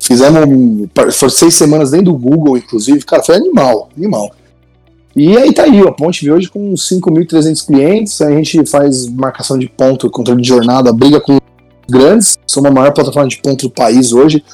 [0.00, 4.30] fizemos, foram seis semanas dentro do Google, inclusive, cara, foi animal, animal.
[5.14, 9.58] E aí tá aí, ó, a Ponte hoje com 5.300 clientes, a gente faz marcação
[9.58, 11.38] de ponto, controle de jornada, briga com
[11.88, 14.44] grandes, somos a maior plataforma de ponto do país hoje,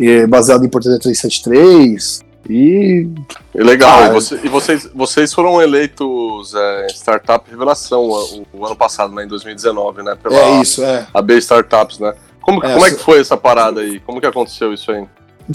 [0.00, 2.20] é, baseado em Portaria 373,
[2.50, 3.06] e
[3.54, 8.66] E legal, Ah, e, você- e vocês, vocês foram eleitos é, Startup Revelação o, o
[8.66, 10.16] ano passado, né, em 2019, né?
[10.20, 11.06] Pela é isso, é.
[11.14, 12.12] AB Startups, né?
[12.52, 14.00] Como, É, como é que foi essa parada aí?
[14.00, 15.04] Como que aconteceu isso aí?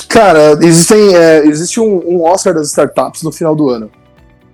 [0.09, 3.91] Cara, existem, é, existe um, um Oscar das startups no final do ano.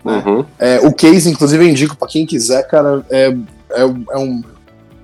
[0.04, 0.46] Uhum.
[0.60, 3.34] É, o case, inclusive, eu indico pra quem quiser, cara, é,
[3.72, 4.44] é, é um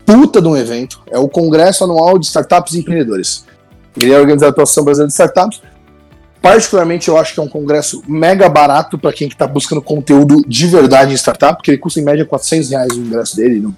[0.06, 1.02] puta de um evento.
[1.10, 3.46] É o Congresso Anual de Startups e Empreendedores.
[3.96, 5.62] Ele é organizado pela Associação Brasileira de Startups.
[6.42, 10.68] Particularmente, eu acho que é um congresso mega barato para quem está buscando conteúdo de
[10.68, 13.60] verdade em startup, porque ele custa em média 400 reais o ingresso dele.
[13.60, 13.76] Não?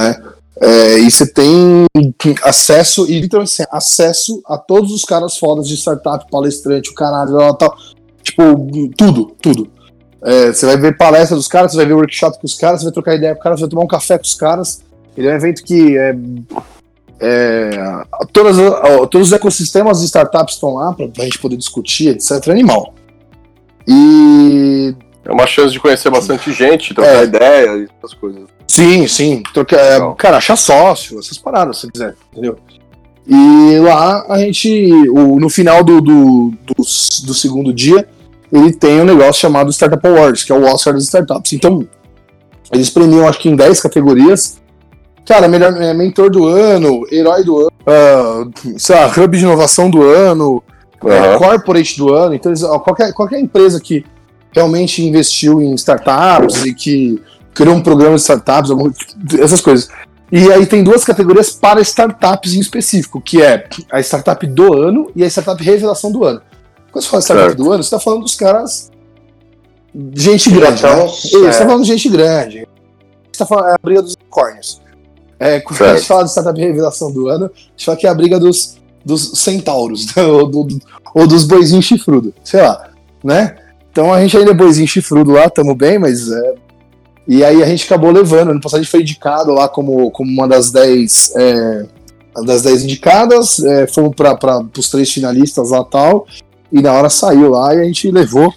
[0.00, 0.35] É.
[0.60, 1.84] É, e você tem
[2.42, 7.36] acesso, e literalmente assim, acesso a todos os caras fodas de startup, palestrante, o caralho,
[7.36, 7.76] tal, tal.
[8.22, 8.42] Tipo,
[8.96, 9.70] tudo, tudo.
[10.22, 12.86] É, você vai ver palestra dos caras, você vai ver workshop com os caras, você
[12.86, 14.82] vai trocar ideia com os caras, você vai tomar um café com os caras.
[15.16, 16.16] Ele é um evento que é,
[17.20, 17.70] é,
[18.32, 18.56] todas,
[19.10, 22.48] todos os ecossistemas de startups estão lá para a gente poder discutir, etc.
[22.48, 22.94] É animal.
[23.86, 24.94] E.
[25.24, 27.24] É uma chance de conhecer bastante gente, trocar É.
[27.24, 28.55] ideia e essas coisas.
[28.68, 29.42] Sim, sim.
[29.54, 32.58] Troca, é, cara, achar sócio, essas paradas, se quiser, entendeu?
[33.26, 38.06] E lá a gente, no final do, do, do, do segundo dia,
[38.52, 41.52] ele tem um negócio chamado Startup Awards, que é o Oscar das startups.
[41.52, 41.86] Então,
[42.72, 44.60] eles premiam acho que em 10 categorias.
[45.26, 48.44] Cara, melhor é, mentor do ano, herói do ano, ah,
[48.78, 50.62] sei lá, hub de inovação do ano,
[51.04, 51.38] Aham.
[51.38, 52.32] corporate do ano.
[52.34, 54.04] Então, eles- qualquer, qualquer empresa que
[54.52, 57.20] realmente investiu em startups e que
[57.56, 58.92] criou um programa de startups, alguma-
[59.40, 59.88] essas coisas.
[60.30, 65.10] E aí tem duas categorias para startups em específico, que é a startup do ano
[65.16, 66.42] e a startup revelação do ano.
[66.92, 67.62] Quando você fala startup Certo.
[67.64, 68.90] do ano, você está falando dos caras.
[70.14, 70.82] Gente grande.
[70.82, 71.08] tão- Né?
[71.08, 72.68] Você está falando de gente grande.
[73.32, 74.80] Você tá falando, é a briga dos unicórnios.
[75.38, 75.98] É, quando a Certo.
[75.98, 78.76] gente fala de startup revelação do ano, a gente fala que é a briga dos,
[79.04, 80.78] dos centauros, ou, do-
[81.14, 82.90] ou dos boizinhos chifrudos, sei lá,
[83.22, 83.56] né?
[83.90, 86.54] Então a gente ainda é boizinho chifrudo lá, tamo bem, mas é,
[87.26, 88.50] e aí a gente acabou levando.
[88.50, 91.86] Ano passado a gente foi indicado lá como, como uma das 10 é,
[92.44, 93.58] das 10 indicadas.
[93.60, 96.26] É, fomos para os três finalistas lá tal.
[96.70, 98.52] E na hora saiu lá e a gente levou.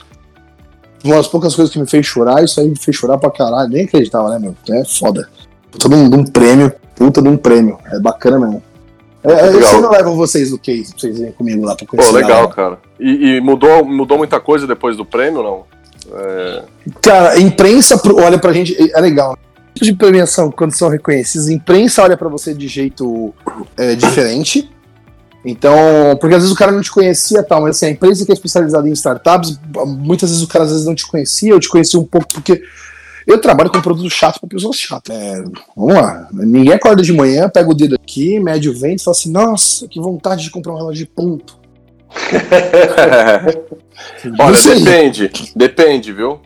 [1.04, 3.70] Uma das poucas coisas que me fez chorar, isso aí me fez chorar pra caralho.
[3.70, 4.56] Nem acreditava, né, meu?
[4.70, 5.30] É foda.
[5.72, 6.74] Puta de um, de um prêmio.
[6.96, 7.78] Puta de um prêmio.
[7.92, 8.62] É bacana mesmo.
[9.24, 9.54] É, é, Legal.
[9.54, 12.10] eu sempre levo vocês no case pra vocês irem comigo lá pra conhecer.
[12.10, 12.54] Pô, legal, galera.
[12.54, 12.78] cara.
[13.00, 15.64] E, e mudou, mudou muita coisa depois do prêmio, não?
[16.14, 16.64] É,
[17.02, 19.38] Cara, a imprensa olha pra gente, é legal.
[19.74, 23.34] Tipo de premiação, quando são reconhecidos, a imprensa olha pra você de jeito
[23.78, 24.70] é, diferente.
[25.46, 25.74] Então,
[26.20, 28.34] porque às vezes o cara não te conhecia tal, mas assim, a imprensa que é
[28.34, 32.00] especializada em startups, muitas vezes o cara às vezes não te conhecia, eu te conhecia
[32.00, 32.62] um pouco porque
[33.26, 35.16] eu trabalho com produto chato pra pessoas chatas.
[35.16, 35.42] É,
[35.78, 39.16] vamos lá, ninguém acorda de manhã, pega o dedo aqui, mede o vento e fala
[39.16, 41.59] assim, nossa, que vontade de comprar um relógio de ponto.
[44.40, 45.32] Olha, depende.
[45.56, 46.40] Depende, viu?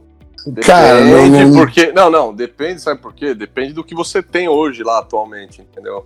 [0.45, 1.91] Depende Cara, não- não- porque.
[1.93, 3.34] Não, não, depende, sabe por quê?
[3.34, 6.05] Depende do que você tem hoje lá atualmente, entendeu?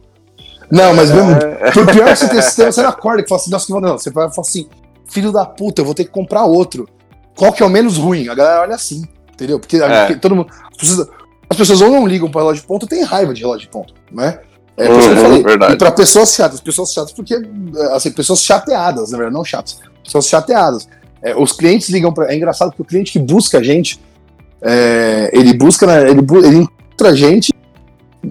[0.70, 3.52] Não, mas mesmo, É, Por pior que você sistema, você não acorda que fala assim,
[3.52, 4.68] nossa, que não, você vai falar assim,
[5.08, 6.88] filho da puta, eu vou ter que comprar outro.
[7.36, 8.28] Qual que é o menos ruim?
[8.28, 9.04] A galera olha assim,
[9.34, 9.60] entendeu?
[9.60, 10.06] Porque, É.
[10.06, 10.50] porque todo mundo.
[10.72, 11.10] As pessoas,
[11.50, 13.70] as pessoas ou não ligam para relógio de ponto, ou tem raiva de relógio de
[13.72, 14.40] ponto, né?
[14.78, 15.44] É, Uhum, falei.
[15.44, 15.74] verdade.
[15.74, 17.36] E para pessoas chatas, pessoas chatas porque,
[17.94, 20.88] assim, pessoas chateadas, na verdade, não chatas, pessoas chateadas.
[21.22, 22.32] É, os clientes ligam para.
[22.32, 24.00] É engraçado porque o cliente que busca a gente,
[24.62, 27.52] é, ele busca, na- ele, ele encontra a gente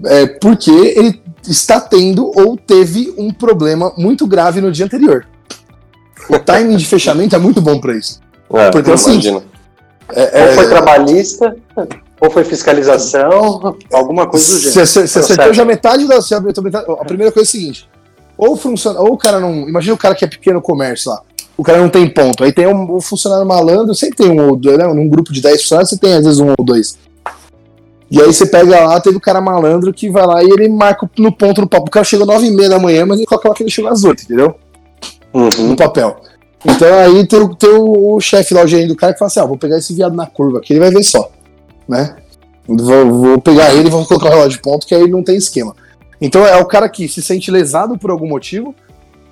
[0.05, 5.25] é, porque ele está tendo ou teve um problema muito grave no dia anterior.
[6.29, 8.21] O timing de fechamento é muito bom para isso.
[8.53, 9.19] é, Porque assim.
[10.13, 11.55] É, Ou foi é, trabalhista,
[12.19, 14.85] ou foi fiscalização, alguma coisa do gênero.
[14.85, 16.17] você- acertou já metade da.
[16.17, 17.89] Acertou metade- a primeira coisa é a seguinte:
[18.37, 19.67] ou funciona, ou o cara não.
[19.67, 21.21] Imagina o cara que é pequeno comércio lá.
[21.55, 22.43] O cara não tem ponto.
[22.43, 24.85] Aí tem um, um funcionário malandro, sempre tem um ou dois, né?
[24.87, 26.97] Num grupo de 10 funcionários, você tem às vezes um ou dois.
[28.09, 31.09] E aí você pega lá, teve o cara malandro que vai lá e ele marca
[31.17, 31.87] no ponto no papo.
[31.87, 33.69] O cara chegou às 9 e meia da manhã, mas ele coloca lá que ele
[33.71, 34.55] chegou às 8, entendeu?
[35.33, 35.49] Uhum.
[35.69, 36.15] no papel.
[36.65, 39.27] Então aí tem, o- tem o, o chefe lá, o gerente do cara, que fala
[39.27, 41.29] assim: ah, vou pegar esse viado na curva aqui, ele vai ver só.
[41.87, 42.15] Né?
[42.67, 45.37] Vou, vou pegar ele e vou colocar o relógio de ponto, que aí não tem
[45.37, 45.75] esquema.
[46.19, 48.75] Então é o cara que se sente lesado por algum motivo.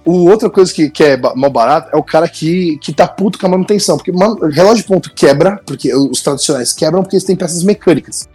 [0.05, 3.39] O outra coisa que, que é mal barato é o cara que, que tá puto
[3.39, 3.97] com a manutenção.
[3.97, 8.27] Porque man- relógio de ponto quebra, porque os tradicionais quebram porque eles têm peças mecânicas.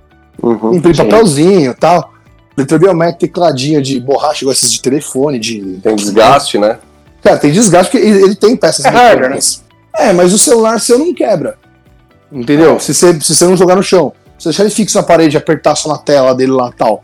[0.42, 0.74] Uhum.
[0.74, 1.04] Imprimir sim.
[1.04, 2.12] papelzinho e tal.
[2.56, 5.78] Letra biométrica, tecladinha de borracha, igual esses de telefone, de.
[5.82, 6.78] Tem desgaste, né?
[7.22, 9.62] Cara, tem desgaste porque ele, ele tem peças É hardware, mecânicas.
[9.96, 11.56] É, mas o celular seu não quebra.
[12.32, 12.78] Entendeu?
[12.78, 14.12] Se, você, se você não jogar no chão.
[14.38, 17.02] Se você deixar ele fixo na parede, apertar só na tela dele lá tal,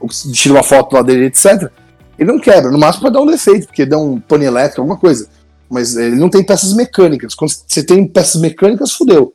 [0.00, 1.70] ou tira uma foto lá dele, etc.,
[2.18, 2.70] ele não quebra.
[2.70, 5.28] No máximo pode dar um defeito, porque dá um pane elétrico, alguma coisa.
[5.68, 7.34] Mas ele não tem peças mecânicas.
[7.34, 9.34] Quando você tem peças mecânicas, fudeu.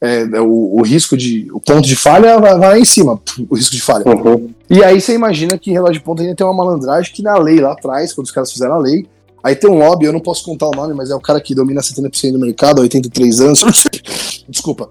[0.00, 1.48] É, o, o risco de.
[1.52, 4.04] O ponto de falha vai, vai lá em cima, o risco de falha.
[4.06, 4.50] Uhum.
[4.70, 7.58] E aí você imagina que relógio de ponta ainda tem uma malandragem que na lei
[7.58, 9.06] lá atrás, quando os caras fizeram a lei,
[9.46, 11.54] Aí tem um lobby, eu não posso contar o nome, mas é o cara que
[11.54, 13.60] domina 70% do mercado, há 83 anos.
[14.48, 14.90] Desculpa.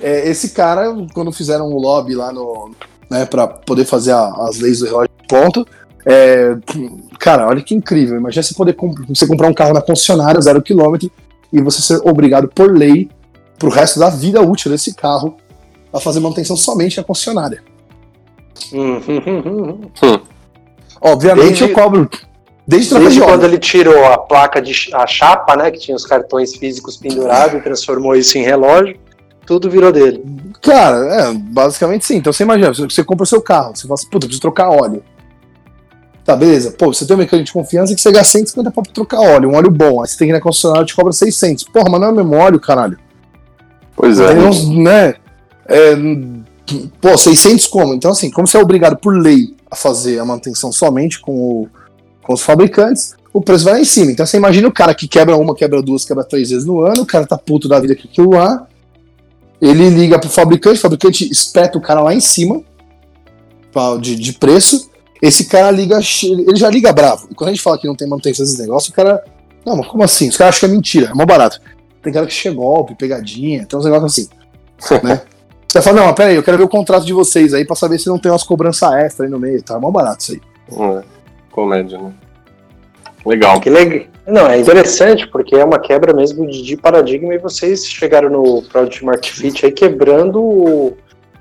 [0.00, 2.70] É, é, esse cara, quando fizeram um lobby lá no.
[3.10, 5.66] Né, pra poder fazer a, as leis do relógio de ponto.
[6.04, 6.56] É,
[7.18, 8.16] cara, olha que incrível.
[8.16, 11.10] Imagina você poder comp você comprar um carro na concessionária, zero quilômetro,
[11.52, 13.08] e você ser obrigado por lei,
[13.58, 15.36] pro resto da vida útil desse carro,
[15.92, 17.62] a fazer manutenção somente na concessionária.
[18.72, 19.80] Hum.
[21.00, 22.08] Obviamente eu cobro.
[22.66, 26.04] Desde Desde de quando ele tirou a placa de a chapa, né, que tinha os
[26.04, 28.98] cartões físicos pendurados e transformou isso em relógio,
[29.46, 30.24] tudo virou dele.
[30.60, 32.16] Cara, é, basicamente sim.
[32.16, 34.40] Então você imagina, você, você compra o seu carro, você fala assim, puta, eu preciso
[34.40, 35.02] trocar óleo.
[36.24, 36.72] Tá, beleza.
[36.72, 39.50] Pô, você tem um mecânico de confiança que você gasta 150 pau pra trocar óleo,
[39.50, 40.02] um óleo bom.
[40.02, 41.62] Aí você tem que ir na concessionária e te cobra 600.
[41.64, 42.98] Porra, mas não é o mesmo óleo, caralho.
[43.94, 44.34] Pois é.
[44.34, 45.14] Uns, né?
[45.68, 45.94] é,
[47.00, 47.94] pô, 600 como?
[47.94, 51.68] Então, assim, como você é obrigado por lei a fazer a manutenção somente com, o-
[52.26, 54.10] com os fabricantes, o preço vai lá em cima.
[54.10, 57.02] Então, você imagina o cara que quebra uma, quebra duas, quebra três vezes no ano,
[57.02, 58.66] o cara tá puto da vida com aquilo lá,
[59.60, 62.62] ele liga pro fabricante, o fabricante espeta o cara lá em cima
[64.00, 67.28] de, de preço, esse cara liga, ele já liga bravo.
[67.30, 69.22] E quando a gente fala que não tem manutenção desses negócios, o cara.
[69.64, 70.28] Não, mas como assim?
[70.28, 71.60] Os caras acham que é mentira, é mó barato.
[72.02, 74.28] Tem cara que chega golpe, pegadinha, tem uns negócios assim.
[75.04, 75.20] né?
[75.68, 77.98] Você fala, não, mas peraí, eu quero ver o contrato de vocês aí pra saber
[77.98, 79.74] se não tem umas cobranças extra aí no meio, tá?
[79.74, 80.40] É mó barato isso aí.
[80.98, 81.04] É,
[81.56, 82.12] Comédia, né?
[83.24, 83.58] Legal.
[83.60, 84.06] Que legal.
[84.26, 88.62] Não, é interessante porque é uma quebra mesmo de, de paradigma e vocês chegaram no
[88.62, 90.96] Product Market Fit aí quebrando o,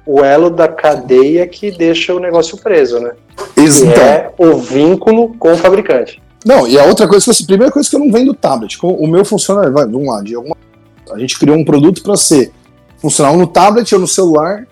[0.06, 3.12] o elo da cadeia que deixa o negócio preso, né?
[3.54, 6.22] Que Então, é o vínculo com o fabricante.
[6.46, 8.78] Não, e a outra coisa que assim, primeira coisa que eu não vendo tablet.
[8.82, 10.56] O meu funciona, vai, vamos lá, de alguma
[11.12, 12.52] a gente criou um produto para ser
[12.98, 14.66] funcional no tablet ou no celular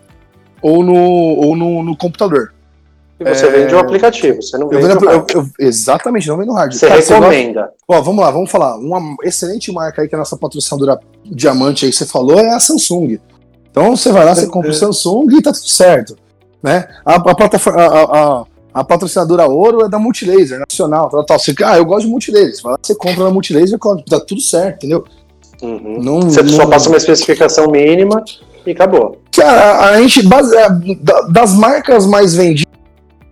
[0.61, 2.53] ou no, ou no, no computador.
[3.19, 5.45] E você É, vende o aplicativo, você não Eu vende vendo, o eu- hardware.
[5.59, 6.79] eu- exatamente, não vendo hardware.
[6.79, 7.69] Você Cara, gosta- recomenda.
[7.87, 8.75] Ó, vamos lá, vamos falar.
[8.77, 12.49] Uma excelente marca aí que é a nossa patrocinadora diamante aí que você falou é
[12.53, 13.19] a Samsung.
[13.69, 16.15] Então você vai lá, você compra o Samsung e tá tudo certo.
[16.61, 16.87] Né?
[17.05, 18.43] A, a, plataforma, a,
[18.73, 21.39] a- patrocinadora ouro é da Multilaser, nacional, tal, tal.
[21.39, 22.55] Você, ah, eu gosto de Multilaser.
[22.55, 23.77] Você vai lá, você compra na Multilaser,
[24.09, 25.03] tá tudo certo, entendeu?
[25.61, 25.99] Uhum.
[26.01, 28.23] Não, Você não- só passa uma especificação mínima
[28.65, 29.17] e acabou.
[29.35, 30.69] Cara, a, a gente, base- é,
[31.01, 32.62] da- das marcas mais vendidas,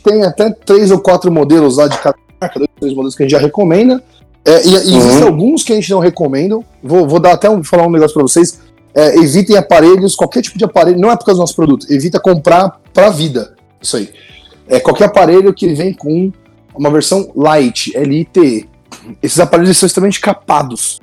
[0.03, 3.25] tem até três ou quatro modelos lá de cada marca, dois, três modelos que a
[3.25, 4.01] gente já recomenda.
[4.43, 5.27] É, e, e existem Uhum.
[5.27, 6.59] alguns que a gente não recomenda.
[6.83, 8.59] Vou, vou dar até um, falar um negócio pra vocês.
[8.93, 12.19] É, evitem aparelhos, qualquer tipo de aparelho, não é por causa do nosso produto, evita
[12.19, 13.53] comprar pra vida.
[13.81, 14.09] Isso aí.
[14.67, 16.31] É qualquer aparelho que vem com
[16.75, 18.67] uma versão light, LITE.
[19.21, 20.99] Esses aparelhos são extremamente capados.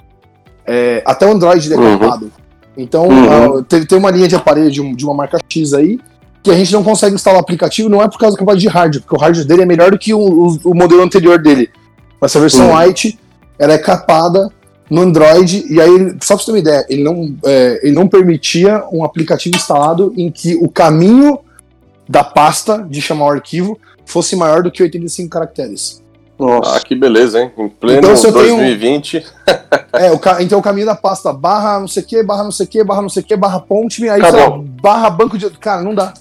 [0.66, 1.99] É, até o Android é Uhum.
[1.99, 2.32] capado.
[2.76, 3.59] Então, Uhum.
[3.59, 5.99] ah, tem, tem uma linha de aparelho de, um- de uma marca X aí
[6.49, 8.68] que a gente não consegue instalar o aplicativo, não é por causa da capacidade de
[8.68, 11.70] hardware, porque o hardware dele é melhor do que o, o- o modelo anterior dele.
[12.22, 12.72] Essa versão Uhum.
[12.74, 13.18] light,
[13.59, 14.51] ela é capada
[14.90, 18.09] no Android, e aí, só pra você ter uma ideia, ele não, é, ele não
[18.09, 21.38] permitia um aplicativo instalado em que o caminho
[22.09, 26.03] da pasta de chamar o arquivo fosse maior do que 85 caracteres.
[26.38, 26.76] Nossa.
[26.76, 27.51] Ah, que beleza, hein?
[27.59, 29.24] Em pleno Então, se eu tenho- 2020.
[29.92, 32.51] É, o ca- então o caminho da pasta barra não sei o que, barra não
[32.53, 34.20] sei o que, barra não sei o que, barra ponte, aí
[34.80, 35.49] barra banco de.
[35.51, 36.12] Cara, não dá.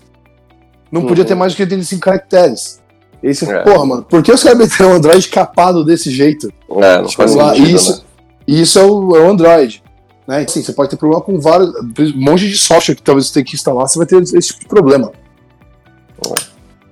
[0.91, 1.27] Não podia Uhum.
[1.27, 2.81] ter mais do que 85 caracteres.
[3.21, 3.63] E aí você, É.
[3.63, 6.47] porra, mano, por que os caras meteram o Android capado desse jeito?
[6.69, 8.01] É, não faz Tipo, lá, sentido, isso, né?
[8.47, 9.83] Isso é o, é o Android.
[10.27, 10.39] Né?
[10.47, 11.69] Assim, você pode ter problema com vários.
[11.69, 14.59] Um monte de software que talvez você tenha que instalar, você vai ter esse tipo
[14.61, 15.11] de problema.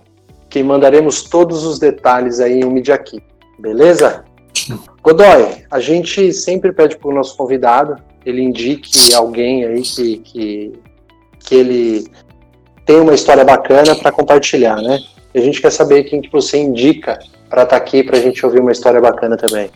[0.49, 3.23] que mandaremos todos os detalhes aí em um Media Kit,
[3.57, 4.23] beleza?
[5.03, 10.73] Godoy, a gente sempre pede para o nosso convidado, ele indique alguém aí que, que,
[11.39, 12.07] que ele
[12.85, 14.99] tem uma história bacana para compartilhar, né?
[15.33, 18.45] E a gente quer saber quem que você indica para estar aqui para a gente
[18.45, 19.69] ouvir uma história bacana também.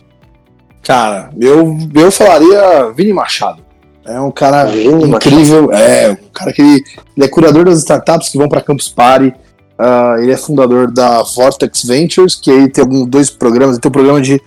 [0.82, 3.62] Cara, eu, eu falaria Vini Machado.
[4.04, 5.72] É um cara Vini incrível.
[5.72, 6.84] É, um cara que ele,
[7.16, 9.34] ele é curador das startups que vão para Campus Party.
[9.78, 13.74] Uh, ele é fundador da Vortex Ventures, que aí tem alguns dois programas.
[13.74, 14.40] Ele tem um programa de,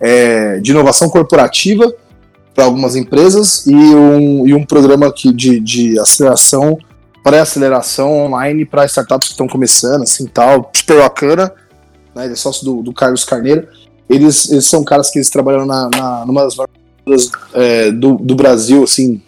[0.00, 1.92] é, de inovação corporativa
[2.54, 6.78] para algumas empresas e um, e um programa aqui de, de aceleração,
[7.22, 11.52] pré-aceleração online para startups que estão começando, assim, tal, super bacana.
[12.14, 12.24] Né?
[12.24, 13.68] Ele é sócio do, do Carlos Carneiro.
[14.08, 16.56] Eles, eles são caras que eles trabalharam na, na, numa das
[17.54, 19.20] é, do, do Brasil, assim,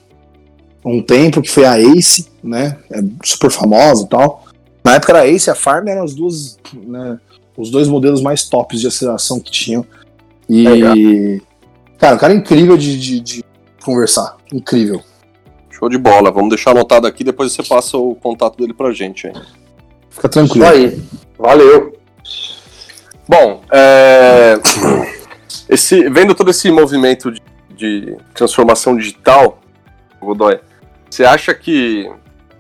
[0.85, 2.79] um tempo, que foi a Ace, né?
[2.91, 4.45] É super famosa e tal.
[4.85, 7.19] Na época era a Ace e a Farm eram as duas, né,
[7.57, 9.85] os dois modelos mais tops de aceleração que tinham.
[10.49, 10.95] E, Legal.
[11.99, 13.45] cara, o cara é incrível de, de, de,
[13.83, 14.37] conversar.
[14.53, 15.01] Incrível.
[15.71, 16.31] Show de bola.
[16.31, 19.27] Vamos deixar anotado aqui, depois você passa o contato dele pra gente.
[19.27, 19.33] Hein?
[20.11, 20.67] Fica tranquilo.
[20.67, 21.03] Isso aí.
[21.39, 21.97] Valeu.
[23.29, 24.59] Bom, é...
[25.69, 27.43] esse, vendo todo esse movimento de,
[27.77, 29.61] de transformação digital,
[30.21, 30.61] Godoy,
[31.09, 32.11] você acha que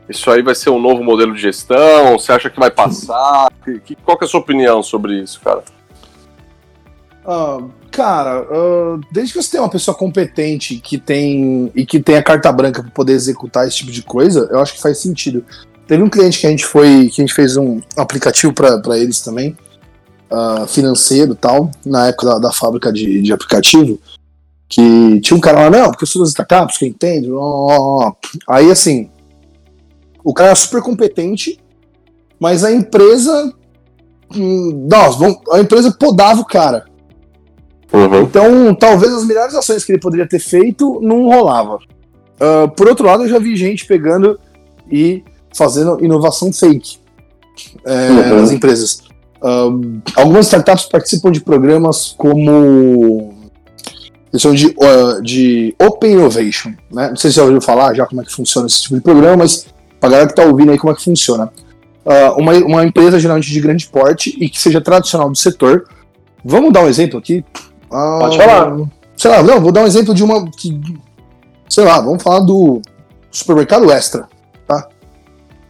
[0.08, 2.18] isso aí vai ser um novo modelo de gestão?
[2.18, 3.50] Você acha que vai passar?
[3.84, 5.64] Que, qual que é a sua opinião sobre isso, cara?
[7.24, 12.16] Uh, cara, uh, desde que você tem uma pessoa competente que tem e que tem
[12.16, 15.42] a carta branca para poder executar esse tipo de coisa, eu acho que faz sentido.
[15.86, 19.20] Teve um cliente que a gente foi, que a gente fez um aplicativo para eles
[19.20, 19.56] também,
[20.30, 23.98] uh, financeiro tal, na época da, da fábrica de, de, aplicativo,
[24.68, 27.28] que tinha um cara lá, não, porque eu sou das startups, que entende,
[28.48, 29.10] aí assim,
[30.24, 31.58] o cara era super competente,
[32.40, 33.52] mas a empresa.
[34.34, 36.86] Hum, nossa, a empresa podava o cara.
[37.92, 38.22] Uhum.
[38.22, 41.76] Então, talvez as melhores ações que ele poderia ter feito não rolava.
[41.76, 44.40] Uh, por outro lado, eu já vi gente pegando
[44.90, 45.22] e
[45.54, 46.98] fazendo inovação fake
[47.84, 48.40] é, uhum.
[48.40, 49.02] nas empresas.
[50.16, 53.34] Algumas startups participam de programas como
[54.34, 56.70] eles chamam de, uh, de Open Innovation.
[56.90, 57.10] Né?
[57.10, 59.00] Não sei se você já ouviu falar já como é que funciona esse tipo de
[59.00, 59.66] programa, mas
[60.00, 61.52] pra galera que tá ouvindo aí como é que funciona.
[62.04, 65.86] Uh, uma, uma empresa geralmente de grande porte e que seja tradicional do setor.
[66.44, 67.44] Vamos dar um exemplo aqui?
[67.86, 68.76] Uh, Pode falar.
[69.16, 70.50] Sei lá, não, vou dar um exemplo de uma.
[70.50, 70.80] Que,
[71.68, 72.82] sei lá, vamos falar do
[73.30, 74.26] supermercado extra.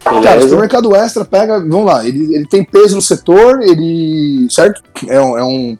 [0.05, 0.21] Tá?
[0.21, 4.47] Cara, o supermercado extra pega, vamos lá, ele, ele tem peso no setor, ele.
[4.51, 4.83] Certo?
[5.09, 5.79] É um, é um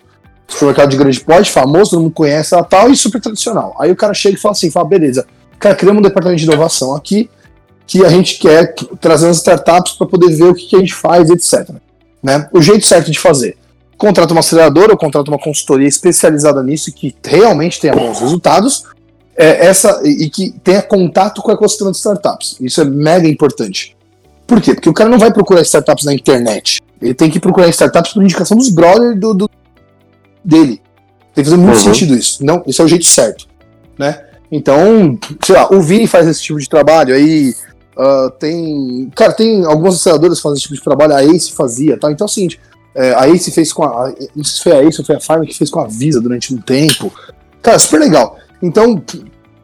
[0.49, 3.77] supermercado de grande porte, famoso, todo mundo conhece, tal, e super tradicional.
[3.79, 5.27] Aí o cara chega e fala assim: fala, beleza,
[5.59, 7.29] cara, criamos um departamento de inovação aqui
[7.87, 10.95] que a gente quer trazer as startups para poder ver o que, que, a gente
[10.95, 11.69] faz, etc.
[12.23, 12.49] Né?
[12.51, 13.59] O jeito certo de fazer.
[13.99, 18.85] Contrata uma aceleradora ou contrata uma consultoria especializada nisso que realmente tenha bons resultados
[19.37, 22.57] é, essa, e que tenha contato com o ecossistema de startups.
[22.59, 23.95] Isso é mega importante.
[24.47, 24.75] Por quê?
[24.75, 26.81] Porque o cara não vai procurar startups na internet.
[27.01, 29.51] Ele tem que procurar startups por indicação dos brothers do, do,
[30.45, 30.81] dele.
[31.35, 31.83] Tem que fazer muito uhum.
[31.83, 32.45] sentido isso.
[32.45, 33.47] Não, esse é o jeito certo.
[33.99, 34.21] Né?
[34.51, 37.55] Então, sei lá, o Vini faz esse tipo de trabalho, aí
[37.97, 39.11] Uh, tem.
[39.15, 42.11] Cara, tem algumas aceleradoras que fazem esse tipo de trabalho, a Ace fazia, tá?
[42.11, 42.61] Então é o seguinte,
[42.95, 44.13] é, a Ace fez com a.
[44.35, 46.21] Não sei se foi a Ace ou foi a Farm que fez com a Visa
[46.21, 47.13] durante um tempo.
[47.63, 48.37] Cara, super legal.
[48.61, 49.01] Então,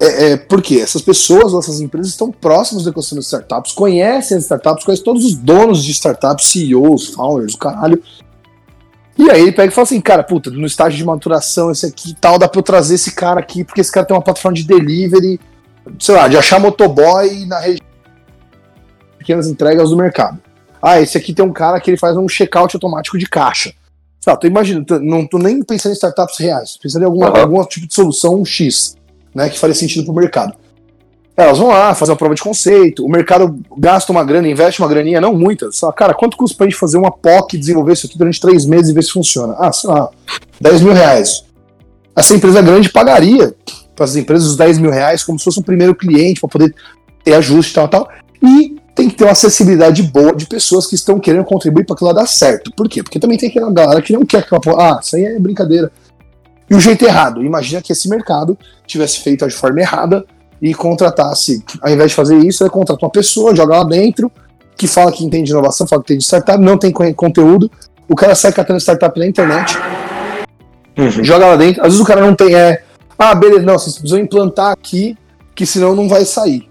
[0.00, 0.76] é, é, por quê?
[0.76, 5.24] Essas pessoas, essas empresas estão próximas do ecossistema de startups, conhecem as startups, conhecem todos
[5.26, 8.02] os donos de startups, CEOs, founders, o caralho.
[9.18, 12.12] E aí ele pega e fala assim, cara, puta, no estágio de maturação, esse aqui
[12.12, 14.56] e tal, dá pra eu trazer esse cara aqui, porque esse cara tem uma plataforma
[14.56, 15.38] de delivery,
[15.98, 17.86] sei lá, de achar motoboy na região
[19.18, 20.40] pequenas entregas do mercado.
[20.80, 23.74] Ah, esse aqui tem um cara que ele faz um checkout automático de caixa.
[24.24, 27.30] Tá, tô imaginando, tô, não tô nem pensando em startups reais, tô pensando em alguma,
[27.30, 27.36] uhum.
[27.36, 28.96] algum tipo de solução X,
[29.34, 30.54] né, que faria sentido pro mercado.
[31.36, 34.88] Elas vão lá, fazer uma prova de conceito, o mercado gasta uma grana, investe uma
[34.88, 35.76] graninha, não muitas.
[35.76, 38.90] Só, cara, quanto custa pra gente fazer uma POC, desenvolver isso aqui durante três meses
[38.90, 39.54] e ver se funciona?
[39.58, 40.10] Ah, sei lá,
[40.60, 41.44] 10 mil reais.
[42.14, 43.54] Essa empresa grande pagaria
[43.96, 46.74] para as empresas os 10 mil reais como se fosse um primeiro cliente, para poder
[47.24, 48.08] ter ajuste e tal, tal.
[48.42, 52.12] E tem que ter uma acessibilidade boa de pessoas que estão querendo contribuir para aquilo
[52.12, 52.70] dar certo.
[52.76, 53.02] Por quê?
[53.02, 55.90] Porque também tem aquela galera que não quer porra, ah, isso aí é brincadeira.
[56.70, 58.56] E o jeito errado, imagina que esse mercado
[58.86, 60.24] tivesse feito de forma errada
[60.62, 64.30] e contratasse, ao invés de fazer isso, ele contrata uma pessoa, joga lá dentro,
[64.76, 67.70] que fala que entende inovação, fala que tem de startup, não tem conteúdo,
[68.08, 69.76] o cara sai catando startup na internet,
[70.96, 71.24] uhum.
[71.24, 72.82] joga lá dentro, às vezes o cara não tem, é,
[73.18, 75.16] ah, beleza, não, vocês precisam implantar aqui,
[75.54, 76.70] que senão não vai sair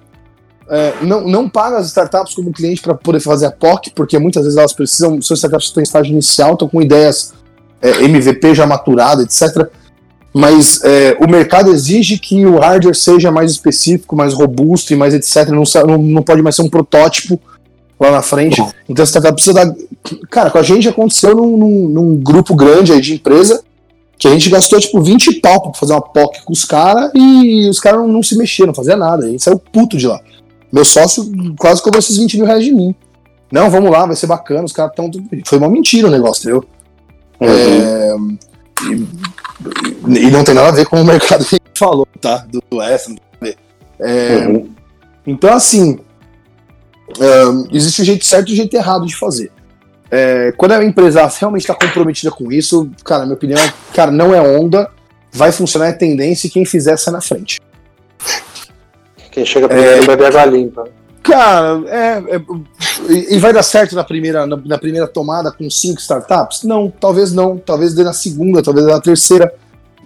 [0.69, 4.43] é, não, não paga as startups como cliente para poder fazer a POC, porque muitas
[4.43, 7.33] vezes elas precisam, são startups estão em estágio inicial, estão com ideias
[7.81, 9.67] é, MVP já maturada, etc.
[10.33, 15.13] Mas é, o mercado exige que o hardware seja mais específico, mais robusto e mais
[15.13, 15.49] etc.
[15.49, 15.63] Não,
[15.97, 17.39] não, pode mais ser um protótipo
[17.99, 18.63] lá na frente.
[18.87, 19.73] Então startup precisa dar.
[20.29, 23.63] Cara, com a gente aconteceu num, num, num grupo grande aí de empresa
[24.17, 27.69] que a gente gastou tipo 20 pau pra fazer uma POC com os caras e
[27.69, 29.25] os caras não, não, se mexeram, não faziam nada.
[29.25, 30.19] A gente saiu puto de lá.
[30.71, 32.93] Meu sócio quase cobrou esses 20 mil reais de mim.
[33.51, 35.09] Não, vamos lá, vai ser bacana, os caras estão.
[35.45, 36.69] Foi uma mentira o negócio, entendeu?
[37.39, 38.15] É,
[38.91, 39.07] e,
[40.07, 42.45] e não tem nada a ver com o mercado que a gente falou, tá?
[42.49, 43.57] Do, do essa, não tem nada a ver.
[43.99, 44.69] É, Uhum.
[45.27, 45.99] Então, assim,
[47.19, 49.51] ahn, existe o jeito certo e o jeito errado de fazer.
[50.09, 54.33] É, quando a empresa realmente está comprometida com isso, cara, minha opinião é, cara, não
[54.33, 54.89] é onda,
[55.31, 57.59] vai funcionar, é tendência e quem fizer sai na frente.
[59.31, 60.85] Quem chega primeiro bebe água limpa.
[61.21, 62.41] Cara, é, é-
[63.09, 66.63] e, e vai dar certo na primeira, na, na primeira tomada com cinco startups?
[66.63, 67.57] Não, talvez não.
[67.57, 69.53] Talvez dê na segunda, talvez dê na terceira.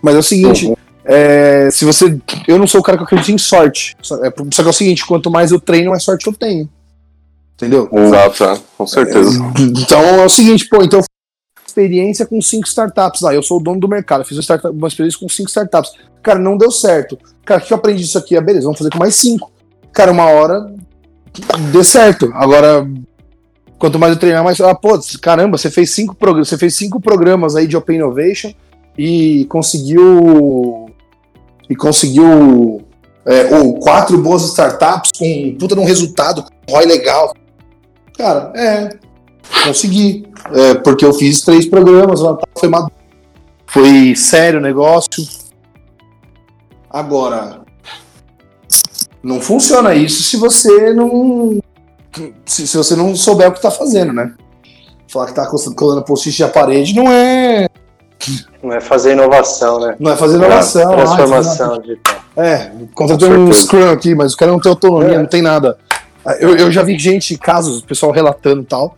[0.02, 0.74] Mas é o seguinte,
[1.06, 2.20] é, se você.
[2.48, 3.96] Eu não sou o cara que acredita em sorte.
[4.02, 6.70] Só, é, só que é o seguinte, quanto mais eu treino, mais sorte eu tenho.
[7.56, 7.88] Entendeu?
[7.92, 9.40] Exato, é, com certeza.
[9.60, 11.10] Então é o seguinte, pô, então eu fiz
[11.62, 13.34] uma experiência com cinco startups lá.
[13.34, 15.92] Eu sou o dono do mercado, fiz uma, startup- uma experiência com cinco startups.
[16.22, 17.18] Cara, não deu certo.
[17.46, 18.36] Cara, o que eu aprendi disso aqui?
[18.36, 19.52] Ah, beleza, vamos fazer com mais cinco.
[19.94, 20.74] Cara, uma hora
[21.72, 22.32] dê certo.
[22.34, 22.88] Agora,
[23.78, 24.60] quanto mais eu treinar, mais.
[24.62, 28.54] Ah, pô, caramba, você fez cinco programas, você fez cinco programas aí de Open Innovation
[28.98, 30.90] e conseguiu.
[31.70, 32.82] E conseguiu.
[33.26, 37.34] É, ou quatro boas startups com puta um resultado, com ROI legal.
[38.18, 38.90] Cara, é.
[39.66, 40.28] Consegui.
[40.54, 42.92] É, porque eu fiz três programas tá, foi maduro.
[43.66, 45.26] Foi sério o negócio.
[46.90, 47.63] Agora,
[49.24, 51.60] não funciona isso se você não.
[52.46, 54.34] Se, se você não souber o que tá fazendo, né?
[55.08, 57.68] Falar que tá col- colando post-it na parede não é.
[58.62, 59.96] Não é fazer inovação, né?
[60.00, 60.94] Não é fazer inovação.
[60.94, 62.16] ah, Transformação digital.
[62.38, 63.54] é, contratei Com um.
[63.54, 65.18] Scrum aqui, mas o cara não tem autonomia, É.
[65.18, 65.78] não tem nada.
[66.40, 68.96] Eu, eu já vi gente, casos, o pessoal relatando e tal,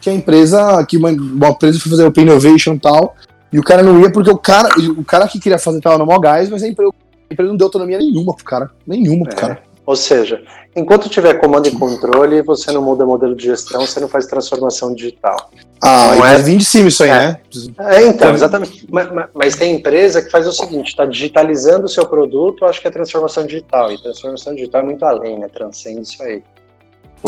[0.00, 3.14] que a empresa, que uma, uma empresa foi fazer Open Innovation e tal,
[3.52, 6.06] e o cara não ia porque o cara, o cara que queria fazer tava no
[6.06, 6.90] maior gás, mas a empresa,
[7.30, 8.70] a empresa não deu autonomia nenhuma pro cara.
[8.86, 9.40] Nenhuma pro É.
[9.40, 9.62] cara.
[9.86, 10.42] Ou seja,
[10.74, 14.94] enquanto tiver comando e controle, você não muda modelo de gestão, você não faz transformação
[14.94, 15.50] digital.
[15.82, 17.12] Ah, Não é- vir de cima isso aí, É.
[17.12, 17.40] né?
[17.80, 18.86] É, então, exatamente.
[18.90, 22.88] Mas, mas- tem empresa que faz o seguinte: está digitalizando o seu produto, acho que
[22.88, 23.92] é transformação digital.
[23.92, 25.48] E transformação digital é muito além, né?
[25.52, 26.42] Transcende isso aí.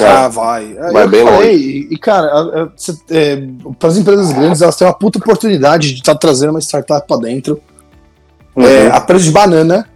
[0.02, 0.76] Ah, vai.
[0.78, 2.70] É, Vai eu bem falei, E, e, cara,
[3.78, 7.20] para as empresas grandes, elas têm uma puta oportunidade de estar trazendo uma startup para
[7.20, 7.60] dentro.
[8.56, 9.86] É, a preço de banana,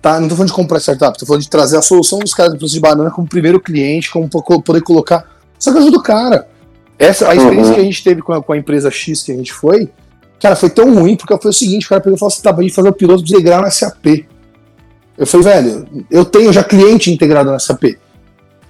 [0.00, 0.20] tá?
[0.20, 2.58] Não tô falando de comprar startup, tô falando de trazer a solução dos caras do
[2.58, 5.24] preço de banana como primeiro cliente, como po- poder colocar.
[5.58, 6.46] Só que ajuda o cara.
[6.98, 7.74] Essa, a experiência Uhum.
[7.74, 9.90] que a gente teve com a, com a empresa X que a gente foi,
[10.40, 12.52] cara, foi tão ruim, porque foi o seguinte: o cara pegou e falou assim: tá,
[12.52, 14.24] pra gente fazer o piloto, integrar no SAP.
[15.18, 17.96] Eu falei, velho, eu tenho já cliente integrado no SAP.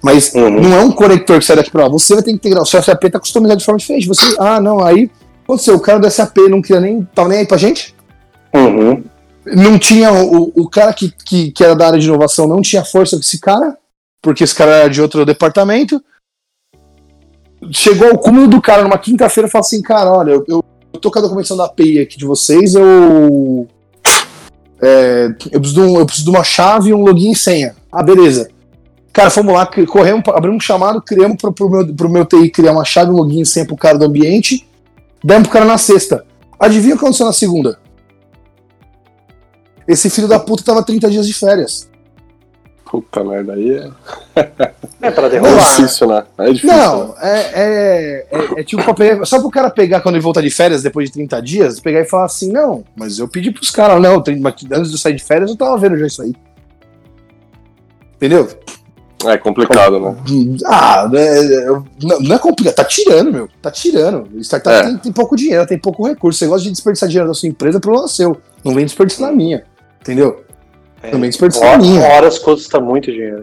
[0.01, 0.61] Mas Uhum.
[0.61, 1.89] não é um conector que sai daqui pra lá.
[1.89, 2.61] Você vai ter que integrar.
[2.63, 4.07] O seu SAP tá customizado de forma diferente.
[4.07, 5.09] Você, ah, não, aí
[5.43, 5.75] aconteceu.
[5.75, 7.07] O cara do SAP não queria nem.
[7.13, 7.95] tava nem aí pra gente
[8.53, 9.03] Uhum.
[9.45, 12.83] Não tinha o, o cara que, que, que era da área de inovação não tinha
[12.83, 13.77] força desse cara,
[14.21, 16.01] porque esse cara era de outro departamento.
[17.71, 21.11] Chegou ao cúmulo do cara numa quinta-feira e falou assim: Cara, olha, eu, eu tô
[21.11, 23.67] com a documentação da API aqui de vocês, eu.
[24.81, 27.75] é, eu, preciso um- eu preciso de uma chave, um login e senha.
[27.91, 28.49] Ah, beleza.
[29.13, 32.73] Cara, fomos lá, corremos, abrimos um chamado, criamos pro, pro, meu, pro meu TI criar
[32.73, 34.67] uma chave, um login e senha pro cara do ambiente,
[35.23, 36.25] demos pro cara na sexta.
[36.59, 37.79] Adivinha o que aconteceu na segunda?
[39.87, 41.89] Esse filho da puta tava 30 dias de férias.
[42.89, 43.89] Puta merda, aí é,
[45.01, 45.51] É para é derrubar.
[45.55, 45.59] né?
[45.59, 46.23] difícil, né?
[46.37, 46.67] É difícil.
[46.77, 46.77] né?
[46.85, 50.41] Não, é, é, é, é tipo pra pegar, só pro cara pegar quando ele voltar
[50.41, 53.69] de férias depois de 30 dias, pegar e falar assim: não, mas eu pedi pros
[53.69, 56.33] caras, não, antes de eu sair de férias eu tava vendo já isso aí.
[58.15, 58.47] Entendeu?
[59.25, 60.15] É complicado, né?
[60.65, 63.49] Ah, é, eu- não, não é complicado, tá tirando, meu.
[63.61, 64.29] Tá tirando.
[64.43, 64.83] Startup É.
[64.83, 66.37] tem, tem pouco dinheiro, tem pouco recurso.
[66.39, 68.37] Você gosta de desperdiçar dinheiro da sua empresa, problema seu.
[68.63, 69.63] Não vem desperdiçar na minha.
[70.05, 70.45] Entendeu?
[71.01, 71.09] É.
[71.09, 72.01] Também desperdiçar na Hora- minha.
[72.03, 73.41] Horas custa muito dinheiro.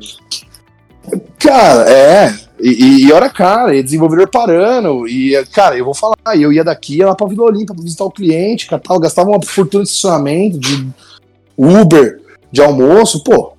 [1.39, 2.35] Cara, é.
[2.61, 5.09] E, e hora cara, e desenvolvedor parando.
[5.09, 8.05] E, cara, eu vou falar, eu ia daqui, ia lá pra Vila Olímpia pra visitar
[8.05, 10.89] o cliente, catar, gastava uma fortuna de estacionamento, de
[11.59, 12.21] Uber,
[12.53, 13.55] de almoço, pô.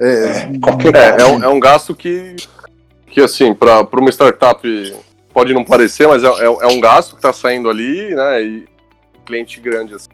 [0.00, 1.26] É, Qualquer É, é coisa.
[1.28, 2.36] um, é um gasto que,
[3.08, 4.94] que assim, para uma startup
[5.34, 8.42] pode não parecer, mas é, é, é um gasto que tá saindo ali, né?
[8.42, 8.64] E
[9.26, 10.08] cliente grande, assim.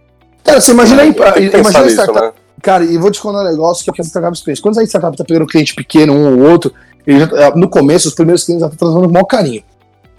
[0.44, 2.20] Cara, você imagina, aí, imagina nisso, startup.
[2.26, 2.32] né?
[2.62, 4.62] Cara, e vou te contar um negócio que é o que as startups pensam.
[4.62, 6.72] Quando a startup tá pegando um cliente pequeno, um ou outro,
[7.06, 9.62] já- no começo, os primeiros clientes já estão trazendo com o maior carinho.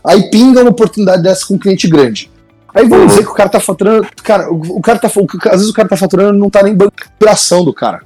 [0.04, 2.32] Aí pinga uma oportunidade dessa com um cliente grande.
[2.74, 3.08] Aí vamos Uhum.
[3.08, 4.08] dizer que o cara tá faturando.
[4.24, 5.08] Cara, o, cara tá.
[5.08, 6.78] às vezes o cara tá faturando e não tá nem
[7.18, 8.02] operação do cara.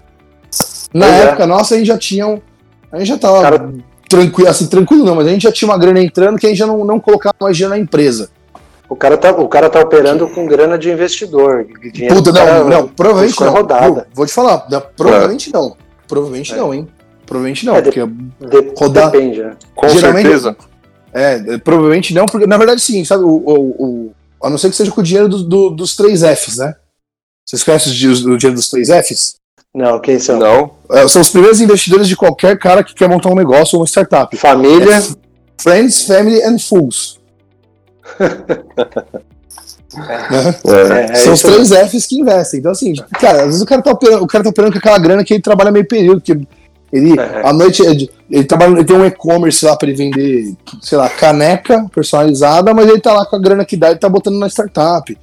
[0.93, 1.23] Na Pois é.
[1.25, 2.39] época nossa, a gente já tinha um.
[2.91, 3.73] A gente já tava Cara-
[4.07, 6.57] tranquilo, assim, tranquilo não, mas a gente já tinha uma grana entrando que a gente
[6.59, 8.29] já não, não colocava mais dinheiro na empresa.
[8.93, 11.65] O cara, tá, o cara tá operando com grana de investidor.
[11.91, 13.51] Dinheiro Puta, do cara- não, não, provavelmente não.
[13.51, 14.07] rodada.
[14.13, 15.75] Vou te falar, não, provavelmente não.
[16.07, 16.57] Provavelmente É.
[16.57, 16.87] não, hein?
[17.25, 19.55] Provavelmente não, É, porque De- Rodar- Depende, né?
[19.73, 20.55] Com Geralmente- certeza.
[21.11, 23.23] É, provavelmente não, porque na verdade sim, sabe?
[23.23, 24.11] O, o, o,
[24.43, 26.75] a não ser que seja com o dinheiro do, do, dos três Fs, né?
[27.43, 29.35] Vocês conhecem o dinheiro dos três Fs?
[29.73, 30.37] Não, quem são?
[30.37, 30.71] Não.
[30.91, 33.87] É, são os primeiros investidores de qualquer cara que quer montar um negócio ou uma
[33.87, 34.37] startup.
[34.37, 34.97] Família.
[34.97, 35.01] É,
[35.59, 37.19] friends, family and fools.
[39.95, 40.55] Né?
[40.65, 42.59] É, é São os três Fs que investem.
[42.59, 44.97] Então, assim, cara, às vezes o cara tá operando, o cara tá operando com aquela
[44.97, 46.31] grana que ele trabalha meio período, que
[46.91, 47.47] ele, É.
[47.47, 51.09] à noite, ele, ele trabalha, ele tem um e-commerce lá pra ele vender, sei lá,
[51.09, 54.47] caneca personalizada, mas ele tá lá com a grana que dá, ele tá botando na
[54.47, 55.17] startup.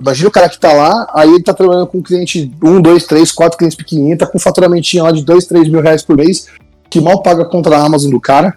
[0.00, 3.04] Imagina o cara que tá lá, aí ele tá trabalhando com um cliente, um, dois,
[3.04, 6.16] três, quatro clientes pequenininhos, tá com um faturamentinho lá de dois, três mil reais por
[6.16, 6.46] mês,
[6.88, 8.54] que mal paga a conta da Amazon do cara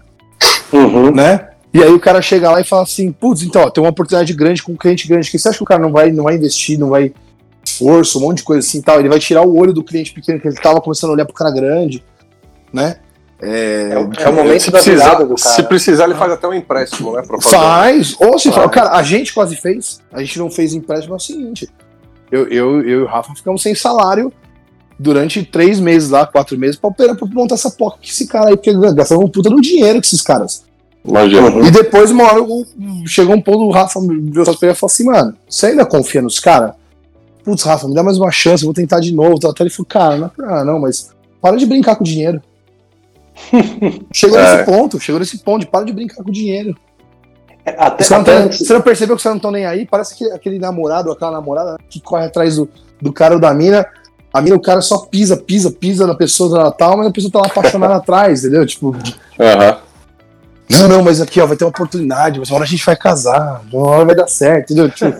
[0.71, 1.11] Uhum.
[1.11, 1.47] né?
[1.73, 4.33] E aí o cara chega lá e fala assim, putz, então, ó, tem uma oportunidade
[4.33, 6.35] grande com um cliente grande, que você acha que o cara não vai, não vai
[6.35, 7.13] investir, não vai
[7.63, 10.11] esforço, um monte de coisa assim e tal, ele vai tirar o olho do cliente
[10.13, 12.03] pequeno que ele tava começando a olhar pro cara grande,
[12.73, 12.97] né?
[13.41, 15.55] É, É, o- é o momento Se da virada precisar, do cara.
[15.55, 17.23] se precisar, ele faz até um empréstimo, né?
[17.41, 18.55] Faz, ou se Faz.
[18.55, 21.69] fala, cara, a gente quase fez, a gente não fez empréstimo, é o seguinte,
[22.31, 24.31] eu, eu, eu e o Rafa ficamos sem salário
[24.99, 28.49] durante três meses lá, quatro meses, pra operar, pra montar essa poca que esse cara
[28.49, 30.63] aí, porque gastamos um puta no dinheiro com esses caras.
[31.03, 31.47] Imagina.
[31.49, 31.65] Uhum.
[31.65, 32.65] E depois, uma hora, o-
[33.07, 36.21] chegou um ponto, o Rafa viu essas pegas e falou assim, mano, você ainda confia
[36.21, 36.73] nos caras?
[37.43, 39.35] Putz, Rafa, me dá mais uma chance, eu vou tentar de novo.
[39.47, 41.09] Até ele falou, cara, não, ah, não, mas
[41.41, 42.39] para de brincar com o dinheiro.
[44.13, 44.53] chegou É.
[44.57, 46.75] nesse ponto, chegou nesse ponto, de para de brincar com o dinheiro.
[47.65, 49.85] É, Até, Você não, até antes- você não percebeu que você não estão nem aí?
[49.85, 52.69] Parece aquele, aquele namorado, ou aquela namorada que corre atrás do,
[53.01, 53.85] do cara ou da mina.
[54.33, 57.31] A mina, o cara só pisa, pisa, pisa na pessoa da tal, mas a pessoa
[57.31, 58.65] tá lá apaixonada atrás, entendeu?
[58.65, 58.95] Tipo,
[59.39, 59.77] Aham.
[60.71, 62.95] Não, não, mas aqui, ó, vai ter uma oportunidade, mas uma hora a gente vai
[62.95, 64.89] casar, uma hora vai dar certo, entendeu?
[64.89, 65.17] Tipo,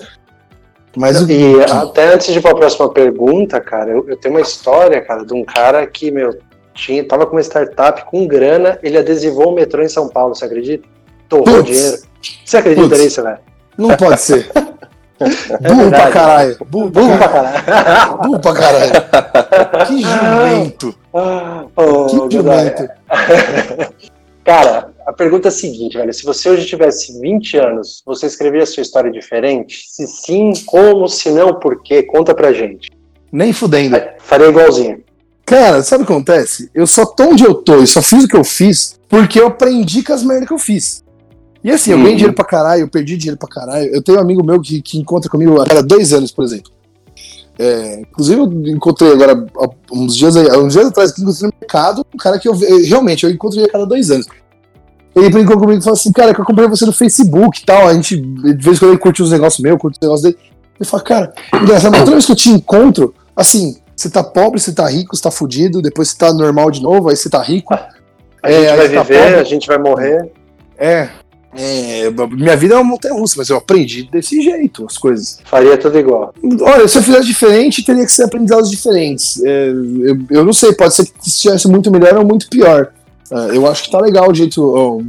[0.95, 1.31] mas o.
[1.31, 5.01] E até antes de ir para a próxima pergunta, cara, eu, eu tenho uma história,
[5.01, 6.37] cara, de um cara que, meu,
[6.73, 10.45] tinha, tava com uma startup com grana, ele adesivou o metrô em São Paulo, você
[10.45, 10.87] acredita?
[11.29, 11.97] Torrou dinheiro.
[12.45, 13.01] Você acredita Putz.
[13.01, 13.37] nisso, velho?
[13.77, 14.49] Não pode ser.
[15.21, 16.11] Burro pra verdade.
[16.13, 16.57] caralho.
[16.67, 18.17] Burro pra pra caralho.
[18.17, 18.91] Burro pra caralho.
[19.87, 20.95] Que jumento.
[21.13, 22.89] Ô, Que jumento.
[24.51, 26.13] Cara, a pergunta é a seguinte, velho.
[26.13, 29.85] Se você hoje tivesse 20 anos, você escreveria a sua história diferente?
[29.87, 31.07] Se sim, como?
[31.07, 32.03] Se não, por quê?
[32.03, 32.91] Conta pra gente.
[33.31, 33.95] Nem fudendo.
[34.19, 35.01] Faria igualzinho.
[35.45, 36.69] Cara, sabe o que acontece?
[36.75, 39.47] Eu só tô onde eu tô e só fiz o que eu fiz porque eu
[39.47, 41.01] aprendi com as merdas que eu fiz.
[41.63, 42.15] E assim, eu ganhei Uhum.
[42.17, 43.85] dinheiro pra caralho, eu perdi dinheiro pra caralho.
[43.95, 46.69] Eu tenho um amigo meu que, que encontra comigo a cada dois anos, por exemplo.
[47.57, 49.45] É, inclusive, eu encontrei agora,
[49.91, 53.23] uns dias, uns dias atrás, que encontrei no mercado, um cara que eu ve- realmente
[53.23, 54.25] eu encontro ele a cada dois anos.
[55.15, 57.87] Ele brincou comigo e falou assim: Cara, que eu comprei você no Facebook e tal.
[57.87, 60.37] A gente, de vez em quando, ele curte os negócios meus, curte os negócios dele.
[60.79, 64.59] Ele fala: Cara, engraçado, mas toda vez que eu te encontro, assim, você tá pobre,
[64.59, 67.41] você tá rico, você tá fudido, depois você tá normal de novo, aí você tá
[67.41, 67.73] rico.
[67.73, 67.89] A
[68.43, 70.31] É, gente aí vai tá viver, a gente vai morrer.
[70.77, 71.09] É.
[71.55, 75.39] é, minha vida é uma montanha russa, mas eu aprendi desse jeito as coisas.
[75.45, 76.33] Faria tudo igual.
[76.61, 79.39] Olha, se eu fizesse diferente, teria que ser aprendizados diferentes.
[79.43, 82.91] É, eu, eu não sei, pode ser que estivesse muito melhor ou muito pior.
[83.31, 84.61] É, eu acho que tá legal o jeito.
[84.61, 85.03] o-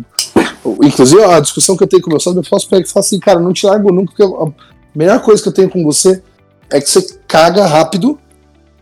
[0.85, 3.01] inclusive, a discussão que eu tenho com o meu sócio, eu posso pegar e falar
[3.05, 4.53] assim, cara, não te largo nunca, porque a
[4.95, 6.23] melhor coisa que eu tenho com você
[6.70, 8.18] é que você caga rápido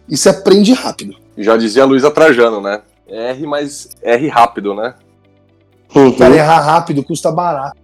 [0.08, 1.16] e você aprende rápido.
[1.38, 2.82] Já dizia Luísa Trajano, né?
[3.08, 4.94] R, mas R rápido, né?
[6.18, 7.76] Cara, errar rápido custa barato.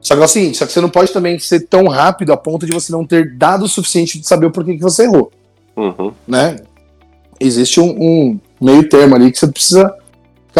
[0.00, 2.36] Só que é o seguinte, só que você não pode também ser tão rápido a
[2.36, 5.30] ponto de você não ter dado o suficiente de saber o porquê que você errou.
[5.76, 6.12] Uhum.
[6.28, 6.56] né?
[7.38, 9.94] Existe um, um meio termo ali que você precisa.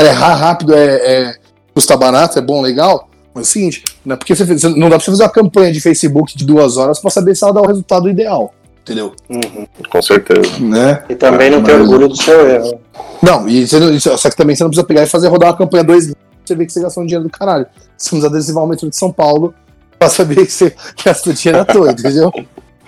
[0.01, 1.35] Cara, errar rápido é, é
[1.75, 3.09] custa barato, é bom, legal.
[3.35, 5.71] Mas é o seguinte, não, é porque você, não dá pra você fazer uma campanha
[5.71, 8.55] de Facebook de duas horas pra saber se ela dá o resultado ideal.
[8.83, 9.13] Entendeu?
[9.29, 9.67] Uhum.
[9.91, 10.59] Com certeza.
[10.59, 11.05] Né?
[11.09, 12.81] E também não ter Mas- orgulho do seu erro.
[13.23, 15.51] Não, e você não- isso- só que também você não precisa pegar e fazer rodar
[15.51, 17.67] uma campanha dois meses pra você ver que você gastou um dinheiro do caralho.
[17.97, 19.55] Você precisa adesivar o metrô de São Paulo
[19.99, 20.75] pra saber que você
[21.05, 22.33] gastou dinheiro à toa, entendeu?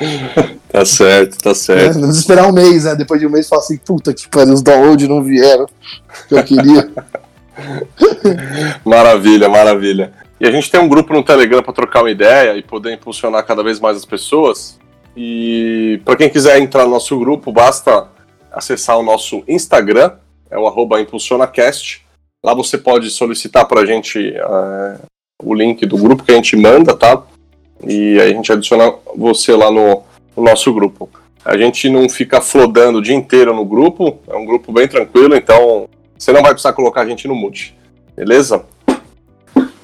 [0.72, 1.96] Tá certo, tá certo.
[1.96, 2.94] Não precisa esperar um mês, né?
[2.94, 5.66] Depois de um mês fala assim, puta que pariu, os downloads não vieram
[6.26, 6.90] que eu queria.
[8.82, 10.12] Maravilha, maravilha.
[10.40, 13.44] E a gente tem um grupo no Telegram para trocar uma ideia e poder impulsionar
[13.44, 14.78] cada vez mais as pessoas.
[15.14, 18.08] E para quem quiser entrar no nosso grupo, basta
[18.50, 20.12] acessar o nosso Instagram,
[20.50, 22.04] é o arroba ImpulsionaCast.
[22.44, 24.96] Lá você pode solicitar para a gente eh,
[25.42, 27.22] o link do grupo que a gente manda, tá?
[27.86, 30.02] E aí a gente adiciona você lá no,
[30.36, 31.08] no nosso grupo.
[31.44, 35.34] A gente não fica flodando o dia inteiro no grupo, é um grupo bem tranquilo,
[35.34, 37.76] então você não vai precisar colocar a gente no mute.
[38.16, 38.64] Beleza?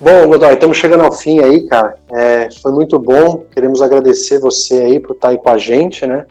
[0.01, 1.97] Bom, Godoy, estamos chegando ao fim aí, cara.
[2.13, 3.45] É, foi muito bom.
[3.53, 6.25] Queremos agradecer você aí por estar aí com a gente, né?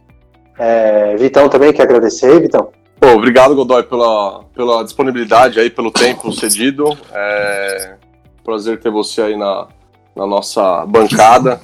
[0.58, 2.70] É, Vitão também quer agradecer aí, Vitão.
[3.00, 6.98] Pô, obrigado, Godoy, pela, pela disponibilidade aí, pelo tempo cedido.
[7.14, 7.96] É,
[8.44, 9.68] Prazer ter você aí na,
[10.18, 11.62] na nossa bancada.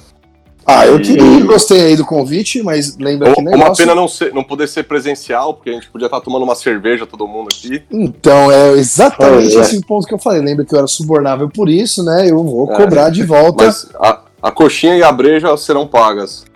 [0.66, 3.84] Ah, eu E- que gostei aí do convite, mas lembra que Uma negócio...
[3.84, 7.04] pena não, ser, não poder ser presencial, porque a gente podia estar tomando uma cerveja,
[7.04, 7.82] todo mundo aqui.
[7.90, 9.60] Então, é exatamente é.
[9.60, 10.40] esse o ponto que eu falei.
[10.40, 12.30] Lembra que eu era subornável por isso, né?
[12.30, 12.76] Eu vou É.
[12.76, 13.64] cobrar de volta.
[13.66, 16.46] Mas a, a coxinha e a breja serão pagas.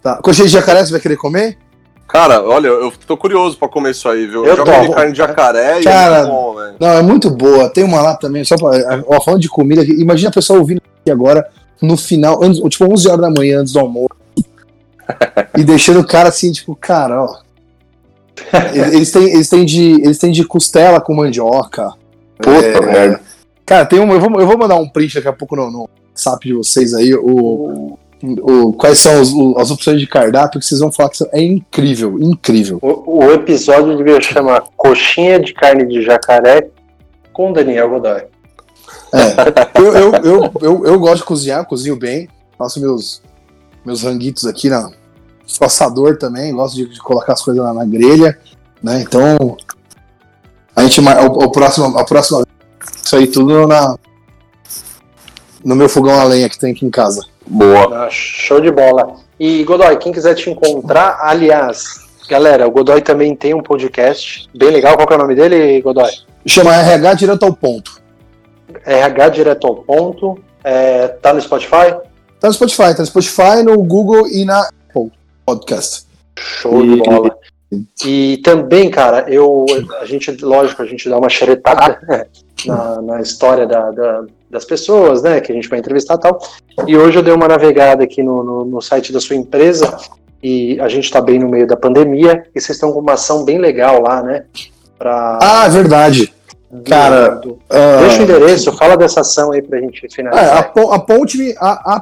[0.00, 0.16] Tá.
[0.22, 1.58] Coxinha de jacaré, você vai querer comer?
[2.06, 4.44] Cara, olha, eu tô curioso pra comer isso aí, viu?
[4.44, 6.74] Eu já comi carne de jacaré e Cara, é muito bom, velho.
[6.78, 7.68] Não, é muito boa.
[7.70, 9.02] Tem uma lá também, só pra.
[9.06, 11.46] Ó, falando de comida, imagina a pessoa ouvindo aqui agora,
[11.80, 14.08] no final, antes, tipo 11 horas da manhã antes do almoço.
[15.58, 17.38] e deixando o cara assim, tipo, cara, ó.
[18.74, 21.90] Eles têm, eles têm, de, eles têm de costela com mandioca.
[22.38, 23.20] Puta É, merda.
[23.64, 25.88] Cara, tem um, eu, vou, eu vou mandar um print daqui a pouco no, no
[26.10, 30.66] WhatsApp de vocês aí, o, o, quais são os- o- as opções de cardápio que
[30.66, 32.78] vocês vão falar que são- é incrível, incrível.
[32.82, 36.68] O, o episódio devia chamar Coxinha de Carne de Jacaré
[37.32, 38.22] com Daniel Godoy.
[39.12, 43.22] É, eu, eu, eu, eu, eu gosto de cozinhar, cozinho bem, faço meus,
[43.84, 44.90] meus ranguitos aqui na
[45.46, 48.38] sou assador também, gosto de, de colocar as coisas lá na grelha,
[48.82, 49.02] né?
[49.02, 49.56] Então,
[50.74, 52.44] a gente o, o próximo, a próxima
[53.04, 53.96] isso aí tudo na
[55.64, 57.24] no meu fogão a lenha que tem aqui em casa.
[57.46, 58.06] Boa.
[58.06, 59.16] Ah, show de bola.
[59.38, 64.70] E Godoy, quem quiser te encontrar, aliás, galera, o Godoy também tem um podcast bem
[64.70, 64.96] legal.
[64.96, 66.10] Qual que é o nome dele, Godoy?
[66.46, 68.01] Chama RH direto ao ponto.
[68.86, 70.38] RH Direto ao Ponto.
[70.64, 71.94] É, tá no Spotify?
[72.40, 75.10] Tá no Spotify, tá no Spotify, no Google e na Apple
[75.46, 76.06] Podcast.
[76.38, 77.36] Show E- de bola.
[78.04, 79.64] E também, cara, eu,
[80.00, 82.26] a gente, lógico, a gente dá uma xeretada né,
[82.66, 86.38] na, na história da- da- das pessoas, né, que a gente vai entrevistar e tal.
[86.86, 89.96] E hoje eu dei uma navegada aqui no, no, no site da sua empresa
[90.42, 93.44] e a gente está bem no meio da pandemia e vocês estão com uma ação
[93.44, 94.44] bem legal lá, né?
[94.98, 96.30] Pra, Ah, verdade.
[96.88, 100.58] Cara, do- Ah, deixa o endereço, fala dessa ação aí pra gente É, finalizar.
[100.58, 101.96] apo- aponte-me a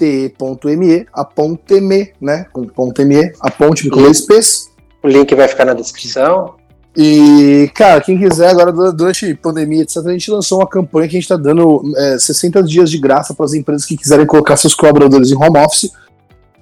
[0.00, 2.46] apponte.me, aponte-me, né?
[2.52, 4.70] Com ponto .me, aponte-me com dois P's.
[5.02, 6.54] O link vai ficar na descrição.
[6.96, 11.06] E, cara, quem quiser, agora du- durante a pandemia, etc., a gente lançou uma campanha
[11.06, 14.24] que a gente está dando é, 60 dias de graça para as empresas que quiserem
[14.24, 15.90] colocar seus colaboradores em home office,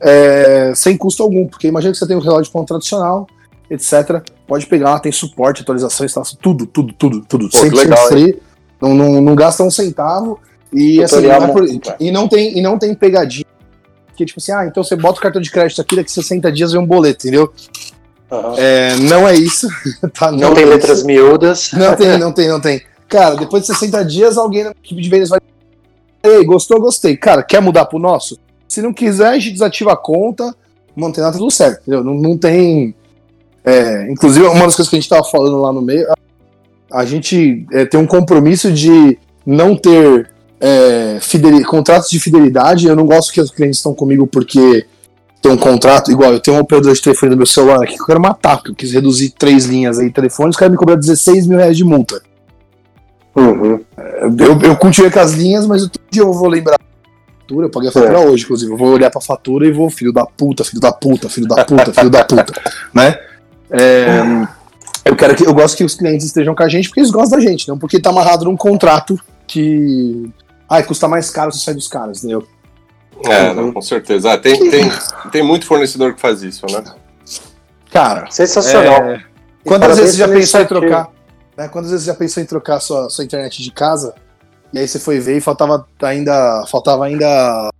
[0.00, 3.28] é, sem custo algum, porque imagina que você tem um relógio ponto tradicional,
[3.70, 4.22] etc.
[4.46, 7.48] Pode pegar lá, tem suporte, atualizações, tudo, tudo, tudo, tudo.
[7.48, 8.42] Pô, que 100% legal, free,
[8.80, 10.38] não, não, não gasta um centavo.
[10.72, 11.66] E, assim, não é por-
[12.00, 13.46] e, não tem, e não tem pegadinha.
[14.16, 16.72] Que tipo assim, ah, então você bota o cartão de crédito aqui, daqui 60 dias
[16.72, 17.52] vem um boleto, entendeu?
[18.30, 18.54] Aham.
[18.56, 19.68] É, não é isso.
[20.18, 20.30] tá?
[20.30, 21.06] Não, tem é letras isso.
[21.06, 21.70] miúdas.
[21.72, 22.82] Não tem, não tem, não tem.
[23.08, 25.40] Cara, depois de 60 dias, alguém na equipe de vendas vai.
[26.22, 27.16] Ei, gostou, gostei.
[27.16, 28.38] Cara, quer mudar pro nosso?
[28.66, 30.54] Se não quiser, a gente desativa a conta,
[30.96, 32.02] mantém nada tudo certo, entendeu?
[32.02, 32.94] Não, não tem.
[33.64, 37.04] É, inclusive, uma das coisas que a gente tava falando lá no meio, a, a
[37.04, 41.18] gente é, tem um compromisso de não ter é,
[41.66, 42.86] contratos de fidelidade.
[42.86, 44.86] Eu não gosto que os clientes estão comigo porque
[45.40, 48.00] tem um contrato, igual eu tenho um operador de telefone no meu celular aqui que
[48.00, 50.78] eu quero matar, porque eu quis reduzir três linhas aí de telefone, os caras me
[50.78, 52.22] cobrar 16 mil reais de multa.
[53.36, 53.80] Uhum.
[54.38, 56.78] Eu, eu continuei com as linhas, mas todo dia eu vou lembrar
[57.44, 58.72] fatura, eu paguei a fatura hoje, inclusive.
[58.72, 61.64] Eu vou olhar pra fatura e vou, filho da puta, filho da puta, filho da
[61.64, 62.62] puta, filho da puta,
[62.92, 63.18] né?
[63.76, 64.48] É,
[65.04, 67.38] eu quero que eu gosto que os clientes estejam com a gente porque eles gostam
[67.38, 70.30] da gente, não porque tá amarrado num contrato que.
[70.68, 72.46] Ai, custa mais caro se sair dos caras, entendeu?
[73.24, 74.32] É, não, com certeza.
[74.32, 74.90] Ah, tem, tem,
[75.30, 76.82] tem muito fornecedor que faz isso, né?
[77.90, 79.04] Cara, Sensacional.
[79.04, 79.24] é,
[79.64, 81.10] quantas parabéns vezes você já pensou em trocar?
[81.56, 84.14] né, quantas vezes você já pensou em trocar sua, sua internet de casa?
[84.72, 86.64] E aí você foi ver e faltava ainda.
[86.66, 87.70] Faltava ainda.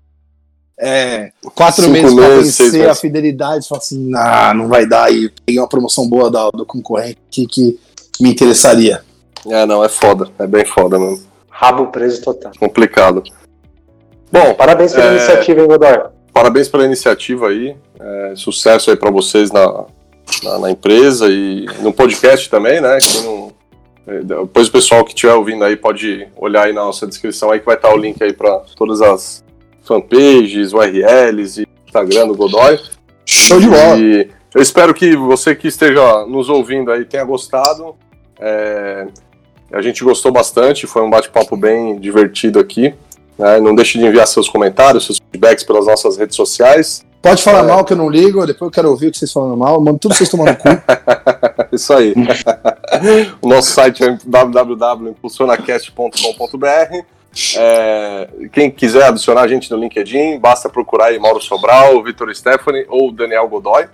[0.79, 3.01] É, quatro Cinco meses seis vencer a meses.
[3.01, 3.69] fidelidade.
[3.69, 5.13] Fala assim, ah, não vai dar.
[5.13, 7.79] E peguei uma promoção boa da, do concorrente que, que
[8.21, 9.03] me interessaria.
[9.47, 10.29] É, não, é foda.
[10.39, 11.25] É bem foda mesmo.
[11.49, 12.53] Rabo preso total.
[12.59, 13.23] Complicado.
[14.33, 15.17] Bom, Parabéns pela É.
[15.17, 15.99] iniciativa, hein, Godoy?
[16.33, 17.77] parabéns pela iniciativa aí.
[18.01, 19.85] É, sucesso aí pra vocês na,
[20.43, 22.99] na, na empresa e no podcast também, né?
[23.23, 23.53] Não-
[24.07, 27.61] é, depois o pessoal que estiver ouvindo aí pode olhar aí na nossa descrição aí
[27.61, 29.43] que vai estar o link aí pra todas as
[29.85, 32.79] fanpages, URLs e Instagram do Godoy.
[33.25, 33.99] Show de bola.
[33.99, 37.95] E eu espero que você que esteja nos ouvindo aí tenha gostado.
[38.39, 39.07] É,
[39.73, 42.95] a gente gostou bastante, foi um bate-papo bem divertido aqui.
[43.39, 43.59] né?
[43.61, 47.05] Não deixe de enviar seus comentários, seus feedbacks pelas nossas redes sociais.
[47.23, 47.63] Pode falar É.
[47.63, 49.81] mal que eu não ligo, depois eu quero ouvir o que vocês falam mal.
[49.81, 50.69] Mando tudo vocês tomando cu.
[51.73, 52.13] Isso aí.
[53.41, 57.05] o nosso site é www.impulsionacast.com.br.
[57.57, 62.87] É, quem quiser adicionar a gente no LinkedIn, basta procurar aí Mauro Sobral, Vitor Stephanie
[62.89, 63.87] ou Daniel Godoy.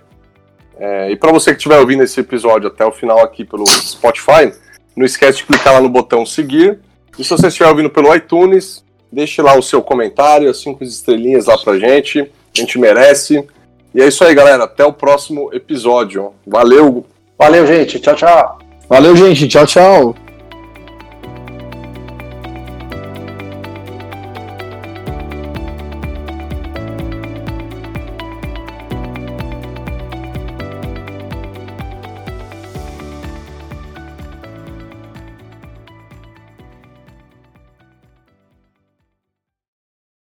[0.79, 4.51] É, e para você que estiver ouvindo esse episódio até o final aqui pelo Spotify,
[4.95, 6.79] não esquece de clicar lá no botão seguir
[7.17, 11.45] E se você estiver ouvindo pelo iTunes, deixe lá o seu comentário, as cinco estrelinhas
[11.45, 12.19] lá pra gente.
[12.21, 13.45] A gente merece.
[13.93, 14.63] E é isso aí, galera.
[14.63, 16.33] Até o próximo episódio.
[16.45, 17.05] Valeu!
[17.37, 17.99] Valeu, gente.
[17.99, 18.59] Tchau, tchau.
[18.87, 19.47] Valeu, gente.
[19.47, 20.15] Tchau, tchau.